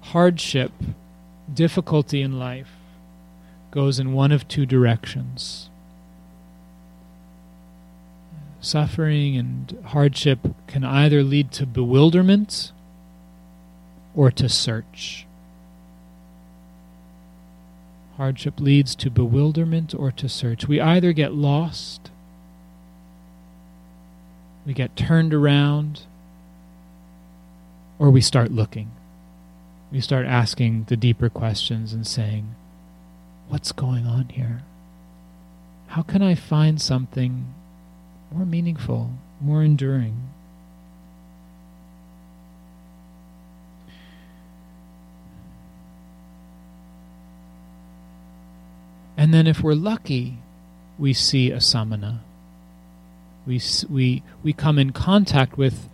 hardship, 0.00 0.72
difficulty 1.52 2.20
in 2.20 2.38
life, 2.38 2.72
goes 3.70 3.98
in 3.98 4.12
one 4.12 4.32
of 4.32 4.48
two 4.48 4.66
directions. 4.66 5.70
Suffering 8.66 9.36
and 9.36 9.78
hardship 9.84 10.40
can 10.66 10.82
either 10.82 11.22
lead 11.22 11.52
to 11.52 11.64
bewilderment 11.64 12.72
or 14.12 14.32
to 14.32 14.48
search. 14.48 15.24
Hardship 18.16 18.58
leads 18.58 18.96
to 18.96 19.08
bewilderment 19.08 19.94
or 19.94 20.10
to 20.10 20.28
search. 20.28 20.66
We 20.66 20.80
either 20.80 21.12
get 21.12 21.32
lost, 21.32 22.10
we 24.66 24.74
get 24.74 24.96
turned 24.96 25.32
around, 25.32 26.00
or 28.00 28.10
we 28.10 28.20
start 28.20 28.50
looking. 28.50 28.90
We 29.92 30.00
start 30.00 30.26
asking 30.26 30.86
the 30.88 30.96
deeper 30.96 31.28
questions 31.28 31.92
and 31.92 32.04
saying, 32.04 32.56
What's 33.46 33.70
going 33.70 34.08
on 34.08 34.30
here? 34.30 34.62
How 35.86 36.02
can 36.02 36.20
I 36.20 36.34
find 36.34 36.82
something 36.82 37.54
more 38.32 38.44
meaningful, 38.44 39.10
more 39.40 39.62
enduring? 39.62 40.22
And 49.16 49.32
then, 49.32 49.46
if 49.46 49.62
we're 49.62 49.74
lucky, 49.74 50.38
we 50.98 51.12
see 51.12 51.50
a 51.50 51.60
samana. 51.60 52.20
We, 53.46 53.60
we, 53.88 54.22
we 54.42 54.52
come 54.52 54.78
in 54.78 54.92
contact 54.92 55.56
with, 55.56 55.88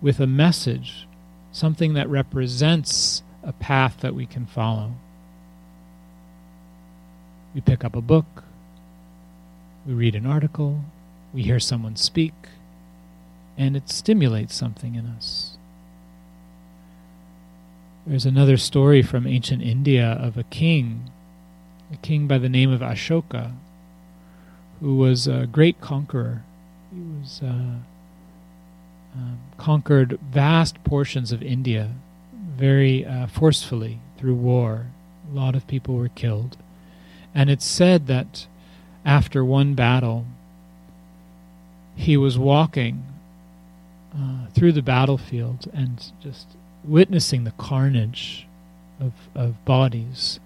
with 0.00 0.20
a 0.20 0.26
message, 0.26 1.08
something 1.50 1.94
that 1.94 2.08
represents 2.08 3.22
a 3.42 3.52
path 3.52 3.98
that 4.00 4.14
we 4.14 4.26
can 4.26 4.46
follow. 4.46 4.92
We 7.54 7.60
pick 7.60 7.84
up 7.84 7.96
a 7.96 8.00
book, 8.00 8.44
we 9.86 9.94
read 9.94 10.14
an 10.14 10.26
article, 10.26 10.84
we 11.32 11.42
hear 11.42 11.60
someone 11.60 11.96
speak, 11.96 12.34
and 13.56 13.76
it 13.76 13.88
stimulates 13.90 14.54
something 14.54 14.94
in 14.94 15.06
us. 15.06 15.56
There's 18.06 18.26
another 18.26 18.56
story 18.56 19.02
from 19.02 19.26
ancient 19.26 19.62
India 19.62 20.06
of 20.06 20.38
a 20.38 20.44
king, 20.44 21.10
a 21.92 21.96
king 21.96 22.26
by 22.26 22.38
the 22.38 22.48
name 22.48 22.72
of 22.72 22.80
Ashoka, 22.80 23.52
who 24.80 24.96
was 24.96 25.26
a 25.26 25.46
great 25.46 25.80
conqueror. 25.80 26.42
He 26.90 27.00
was 27.00 27.40
uh, 27.42 27.76
um, 29.14 29.38
conquered 29.58 30.18
vast 30.22 30.82
portions 30.84 31.32
of 31.32 31.42
India 31.42 31.90
very 32.32 33.04
uh, 33.04 33.26
forcefully 33.26 34.00
through 34.16 34.34
war. 34.34 34.86
A 35.30 35.34
lot 35.34 35.54
of 35.54 35.66
people 35.66 35.94
were 35.94 36.08
killed. 36.08 36.56
And 37.34 37.50
it's 37.50 37.66
said 37.66 38.06
that 38.06 38.46
after 39.04 39.44
one 39.44 39.74
battle, 39.74 40.26
he 41.98 42.16
was 42.16 42.38
walking 42.38 43.04
uh, 44.16 44.46
through 44.54 44.70
the 44.70 44.82
battlefield 44.82 45.68
and 45.74 46.12
just 46.22 46.46
witnessing 46.84 47.42
the 47.42 47.50
carnage 47.52 48.46
of, 49.00 49.12
of 49.34 49.64
bodies. 49.64 50.38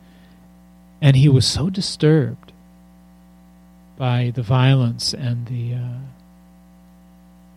And 1.02 1.14
he 1.14 1.28
was 1.28 1.46
so 1.46 1.68
disturbed 1.68 2.52
by 3.98 4.32
the 4.34 4.42
violence 4.42 5.12
and 5.12 5.46
the, 5.46 5.74
uh, 5.74 6.00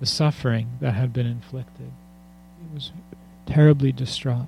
the 0.02 0.06
suffering 0.06 0.72
that 0.82 0.92
had 0.92 1.14
been 1.14 1.26
inflicted. 1.26 1.92
He 2.60 2.76
was 2.76 2.92
terribly 3.46 3.94
distraught. 3.94 4.48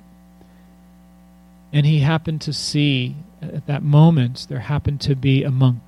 And 1.71 1.85
he 1.85 1.99
happened 1.99 2.41
to 2.41 2.51
see, 2.51 3.15
at 3.41 3.65
that 3.67 3.81
moment, 3.81 4.47
there 4.49 4.59
happened 4.59 4.99
to 5.01 5.15
be 5.15 5.45
a 5.45 5.51
monk, 5.51 5.81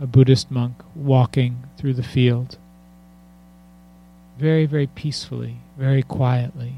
a 0.00 0.08
Buddhist 0.08 0.50
monk, 0.50 0.74
walking 0.96 1.64
through 1.80 1.94
the 1.94 2.02
field. 2.02 2.58
Very, 4.38 4.66
very 4.66 4.86
peacefully, 4.86 5.56
very 5.78 6.02
quietly. 6.02 6.74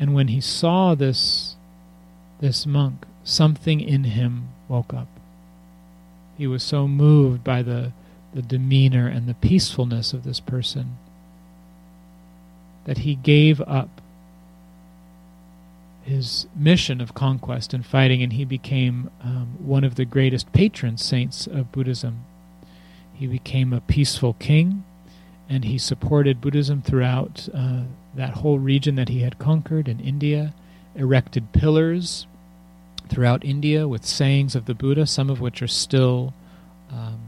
And 0.00 0.14
when 0.14 0.28
he 0.28 0.40
saw 0.40 0.94
this, 0.94 1.56
this 2.40 2.64
monk, 2.64 3.04
something 3.22 3.80
in 3.80 4.04
him 4.04 4.48
woke 4.66 4.94
up. 4.94 5.08
He 6.38 6.46
was 6.46 6.62
so 6.62 6.88
moved 6.88 7.44
by 7.44 7.62
the, 7.62 7.92
the 8.32 8.42
demeanor 8.42 9.06
and 9.06 9.28
the 9.28 9.34
peacefulness 9.34 10.14
of 10.14 10.24
this 10.24 10.40
person 10.40 10.96
that 12.86 12.98
he 12.98 13.14
gave 13.14 13.60
up 13.60 14.00
his 16.02 16.46
mission 16.56 17.00
of 17.00 17.14
conquest 17.14 17.72
and 17.72 17.84
fighting, 17.84 18.22
and 18.22 18.32
he 18.34 18.44
became 18.44 19.10
um, 19.22 19.56
one 19.58 19.84
of 19.84 19.94
the 19.94 20.04
greatest 20.04 20.52
patron 20.52 20.96
saints 20.98 21.46
of 21.46 21.72
Buddhism. 21.72 22.24
He 23.14 23.26
became 23.26 23.72
a 23.72 23.80
peaceful 23.80 24.34
king, 24.34 24.84
and 25.48 25.64
he 25.64 25.78
supported 25.78 26.40
Buddhism 26.40 26.82
throughout 26.82 27.48
uh, 27.54 27.82
that 28.14 28.34
whole 28.34 28.58
region 28.58 28.96
that 28.96 29.08
he 29.08 29.20
had 29.20 29.38
conquered 29.38 29.88
in 29.88 30.00
India, 30.00 30.52
erected 30.94 31.52
pillars 31.52 32.26
throughout 33.08 33.44
India 33.44 33.86
with 33.86 34.04
sayings 34.04 34.54
of 34.54 34.66
the 34.66 34.74
Buddha, 34.74 35.06
some 35.06 35.30
of 35.30 35.40
which 35.40 35.62
are 35.62 35.68
still 35.68 36.34
um, 36.90 37.20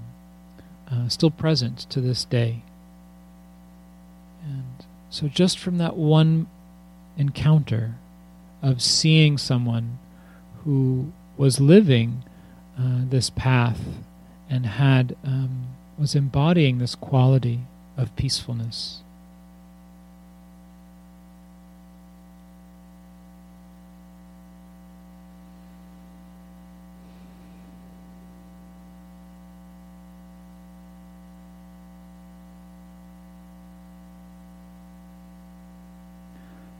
uh, 0.90 1.08
still 1.08 1.30
present 1.30 1.78
to 1.90 2.00
this 2.00 2.24
day. 2.24 2.62
And 4.44 4.84
so, 5.10 5.28
just 5.28 5.58
from 5.58 5.78
that 5.78 5.96
one 5.96 6.46
encounter 7.16 7.94
of 8.62 8.82
seeing 8.82 9.38
someone 9.38 9.98
who 10.64 11.12
was 11.36 11.60
living 11.60 12.22
uh, 12.78 13.02
this 13.08 13.30
path 13.30 13.80
and 14.48 14.66
had 14.66 15.16
um, 15.24 15.68
was 15.98 16.14
embodying 16.14 16.78
this 16.78 16.94
quality 16.94 17.60
of 17.96 18.14
peacefulness. 18.16 19.02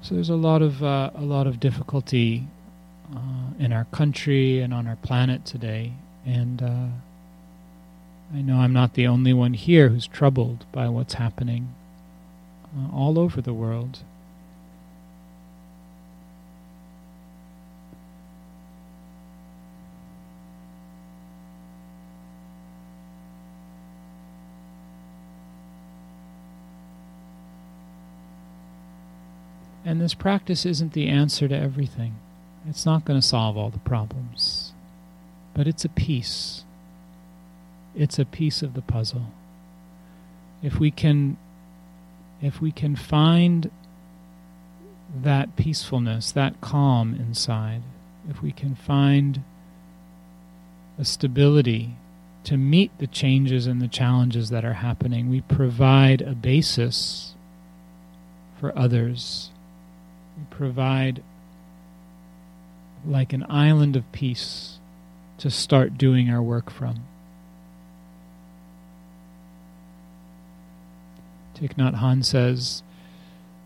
So 0.07 0.15
there's 0.15 0.29
a 0.29 0.37
lot 0.37 0.63
of 0.63 0.85
uh, 0.85 1.11
a 1.17 1.23
lot 1.23 1.49
of 1.49 1.59
difficulty 1.59 2.47
uh, 3.13 3.51
in 3.59 3.73
our 3.73 3.87
country 3.87 4.61
and 4.61 4.73
on 4.73 4.87
our 4.87 4.95
planet 4.95 5.45
today, 5.45 5.95
and 6.25 6.63
uh, 6.63 6.87
I 8.35 8.43
know 8.43 8.57
I'm 8.57 8.73
not 8.73 8.95
the 8.95 9.07
only 9.07 9.33
one 9.33 9.55
here 9.55 9.89
who's 9.89 10.07
troubled 10.07 10.67
by 10.73 10.89
what's 10.89 11.15
happening 11.15 11.75
uh, 12.77 12.95
all 12.95 13.19
over 13.19 13.41
the 13.41 13.55
world. 13.55 14.01
And 29.87 30.01
this 30.01 30.15
practice 30.15 30.67
isn't 30.67 30.95
the 30.95 31.07
answer 31.07 31.47
to 31.47 31.57
everything. 31.57 32.17
It's 32.69 32.85
not 32.85 33.05
going 33.05 33.21
to 33.21 33.27
solve 33.27 33.57
all 33.57 33.71
the 33.71 33.79
problems. 33.79 34.73
But 35.55 35.69
it's 35.69 35.85
a 35.85 35.89
piece. 35.89 36.66
It's 37.97 38.19
a 38.19 38.25
piece 38.25 38.63
of 38.63 38.75
the 38.75 38.83
puzzle. 38.83 39.33
If 40.63 40.79
we 40.79 40.91
can 40.91 41.37
if 42.43 42.61
we 42.61 42.71
can 42.71 42.95
find 42.97 43.71
that 45.23 45.57
peacefulness, 45.57 46.33
that 46.33 46.61
calm 46.61 47.15
inside, 47.15 47.83
if 48.29 48.43
we 48.43 48.53
can 48.53 48.75
find 48.75 49.43
a 50.99 51.05
stability 51.05 51.97
to 52.45 52.57
meet 52.57 52.91
the 52.99 53.07
changes 53.07 53.67
and 53.67 53.81
the 53.81 53.89
challenges 53.89 54.51
that 54.51 54.65
are 54.65 54.75
happening, 54.75 55.31
we 55.31 55.41
provide 55.41 56.21
a 56.21 56.35
basis 56.35 57.35
for 58.61 58.77
others 58.79 59.51
We 60.37 60.45
provide 60.51 61.23
like 63.07 63.33
an 63.33 63.47
island 63.49 63.97
of 63.97 64.11
peace 64.13 64.79
to 65.39 65.51
start 65.51 65.97
doing 65.97 66.31
our 66.31 66.43
work 66.43 66.71
from. 66.71 67.05
Thich 71.57 71.75
Nhat 71.77 72.01
Hanh 72.01 72.23
says, 72.23 72.83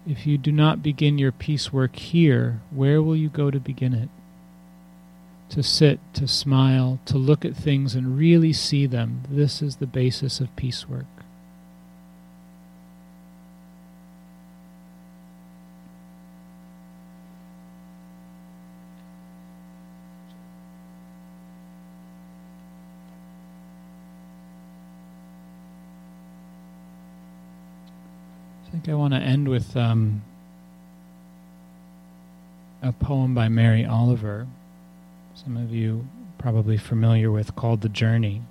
If 0.07 0.25
you 0.25 0.39
do 0.39 0.53
not 0.53 0.83
begin 0.83 1.19
your 1.19 1.33
peace 1.33 1.73
work 1.73 1.97
here, 1.97 2.61
where 2.71 3.03
will 3.03 3.17
you 3.17 3.29
go 3.29 3.51
to 3.51 3.59
begin 3.59 3.93
it? 3.95 4.09
To 5.51 5.63
sit, 5.65 5.99
to 6.15 6.29
smile, 6.29 7.01
to 7.07 7.19
look 7.19 7.45
at 7.45 7.57
things 7.57 7.97
and 7.97 8.17
really 8.17 8.53
see 8.53 8.87
them, 8.87 9.23
this 9.29 9.61
is 9.61 9.77
the 9.77 9.87
basis 9.87 10.39
of 10.39 10.55
peace 10.55 10.89
work. 10.89 11.07
think 28.71 28.80
I 28.91 28.95
want 28.95 29.15
to 29.15 29.21
end 29.21 29.49
with 29.49 29.77
um, 29.77 30.23
a 32.83 32.91
poem 32.91 33.37
by 33.37 33.49
Mary 33.49 33.85
Oliver. 33.87 34.49
Some 35.33 35.57
of 35.57 35.73
you 35.73 36.09
probably 36.39 36.77
familiar 36.77 37.31
with 37.31 37.55
called 37.55 37.83
The 37.83 37.89
Journey. 37.89 38.43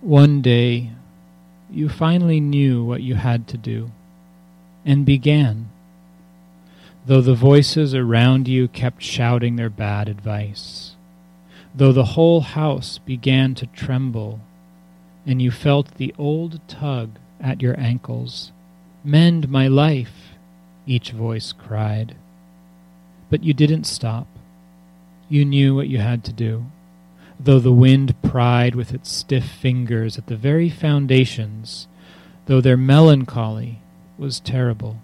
One 0.00 0.42
day, 0.42 0.90
you 1.70 1.88
finally 1.88 2.40
knew 2.40 2.82
what 2.82 3.02
you 3.02 3.14
had 3.14 3.46
to 3.48 3.56
do 3.56 3.92
and 4.84 5.06
began, 5.06 5.70
though 7.06 7.20
the 7.20 7.34
voices 7.34 7.94
around 7.94 8.48
you 8.48 8.66
kept 8.66 9.00
shouting 9.00 9.54
their 9.54 9.70
bad 9.70 10.08
advice 10.08 10.96
though 11.74 11.92
the 11.92 12.16
whole 12.16 12.40
house 12.40 12.98
began 12.98 13.54
to 13.54 13.66
tremble, 13.66 14.40
and 15.26 15.40
you 15.40 15.50
felt 15.50 15.94
the 15.96 16.14
old 16.18 16.60
tug 16.68 17.18
at 17.40 17.62
your 17.62 17.78
ankles. 17.78 18.52
Mend 19.04 19.48
my 19.48 19.68
life, 19.68 20.34
each 20.86 21.12
voice 21.12 21.52
cried. 21.52 22.16
But 23.30 23.44
you 23.44 23.54
didn't 23.54 23.84
stop. 23.84 24.26
You 25.28 25.44
knew 25.44 25.74
what 25.74 25.88
you 25.88 25.98
had 25.98 26.24
to 26.24 26.32
do, 26.32 26.66
though 27.38 27.60
the 27.60 27.72
wind 27.72 28.20
pried 28.22 28.74
with 28.74 28.92
its 28.92 29.10
stiff 29.12 29.44
fingers 29.44 30.18
at 30.18 30.26
the 30.26 30.36
very 30.36 30.68
foundations, 30.68 31.86
though 32.46 32.60
their 32.60 32.76
melancholy 32.76 33.78
was 34.18 34.40
terrible. 34.40 34.96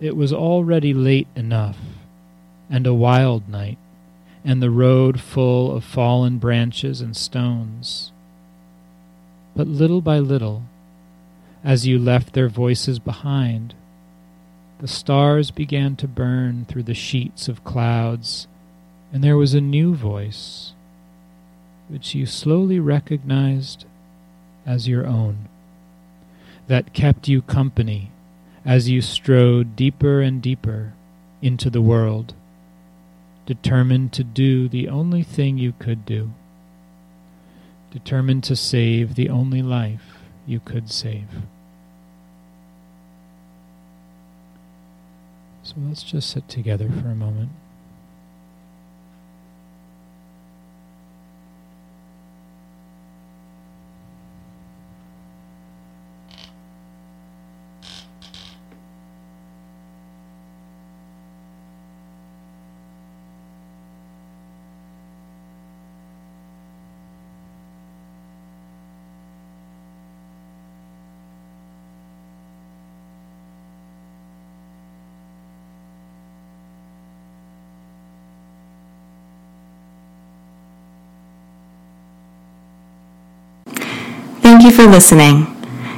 It 0.00 0.16
was 0.16 0.32
already 0.32 0.92
late 0.92 1.28
enough, 1.34 1.78
and 2.68 2.86
a 2.86 2.94
wild 2.94 3.48
night, 3.48 3.78
and 4.44 4.62
the 4.62 4.70
road 4.70 5.20
full 5.20 5.74
of 5.74 5.84
fallen 5.84 6.38
branches 6.38 7.00
and 7.00 7.16
stones. 7.16 8.12
But 9.54 9.66
little 9.66 10.00
by 10.00 10.18
little, 10.18 10.62
as 11.62 11.86
you 11.86 11.98
left 11.98 12.32
their 12.32 12.48
voices 12.48 12.98
behind, 12.98 13.74
the 14.78 14.88
stars 14.88 15.50
began 15.50 15.94
to 15.96 16.08
burn 16.08 16.64
through 16.64 16.84
the 16.84 16.94
sheets 16.94 17.48
of 17.48 17.64
clouds, 17.64 18.46
and 19.12 19.22
there 19.22 19.36
was 19.36 19.52
a 19.52 19.60
new 19.60 19.94
voice, 19.94 20.72
which 21.88 22.14
you 22.14 22.24
slowly 22.24 22.80
recognized 22.80 23.84
as 24.64 24.88
your 24.88 25.06
own, 25.06 25.48
that 26.66 26.94
kept 26.94 27.28
you 27.28 27.42
company 27.42 28.10
as 28.64 28.88
you 28.88 29.02
strode 29.02 29.76
deeper 29.76 30.20
and 30.20 30.40
deeper 30.40 30.94
into 31.42 31.68
the 31.68 31.82
world, 31.82 32.32
determined 33.46 34.12
to 34.12 34.24
do 34.24 34.68
the 34.68 34.88
only 34.88 35.22
thing 35.22 35.58
you 35.58 35.72
could 35.78 36.04
do, 36.06 36.30
determined 37.90 38.44
to 38.44 38.56
save 38.56 39.14
the 39.14 39.28
only 39.28 39.62
life 39.62 40.18
you 40.46 40.60
could 40.60 40.90
save. 40.90 41.28
So 45.62 45.74
let's 45.78 46.02
just 46.02 46.30
sit 46.30 46.48
together 46.48 46.88
for 46.88 47.08
a 47.08 47.14
moment. 47.14 47.50
Thank 84.50 84.59
you 84.70 84.76
for 84.76 84.90
listening. 84.90 85.46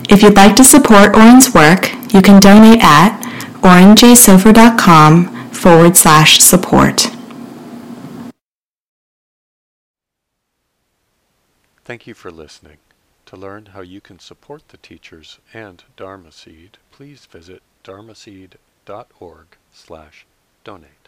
If 0.08 0.22
you'd 0.22 0.36
like 0.36 0.56
to 0.56 0.64
support 0.64 1.14
Oren's 1.14 1.54
work, 1.54 1.92
you 2.12 2.22
can 2.22 2.40
donate 2.40 2.82
at 2.82 3.20
orenjsofer.com 3.60 5.50
forward 5.50 5.96
slash 5.96 6.38
support. 6.38 7.08
Thank 11.84 12.06
you 12.06 12.14
for 12.14 12.30
listening. 12.30 12.78
To 13.26 13.36
learn 13.36 13.66
how 13.66 13.80
you 13.80 14.00
can 14.00 14.18
support 14.18 14.68
the 14.68 14.76
teachers 14.76 15.38
and 15.52 15.82
Dharma 15.96 16.32
Seed, 16.32 16.78
please 16.90 17.26
visit 17.26 17.62
dharmaseed.org 17.84 19.46
slash 19.72 20.26
donate. 20.64 21.01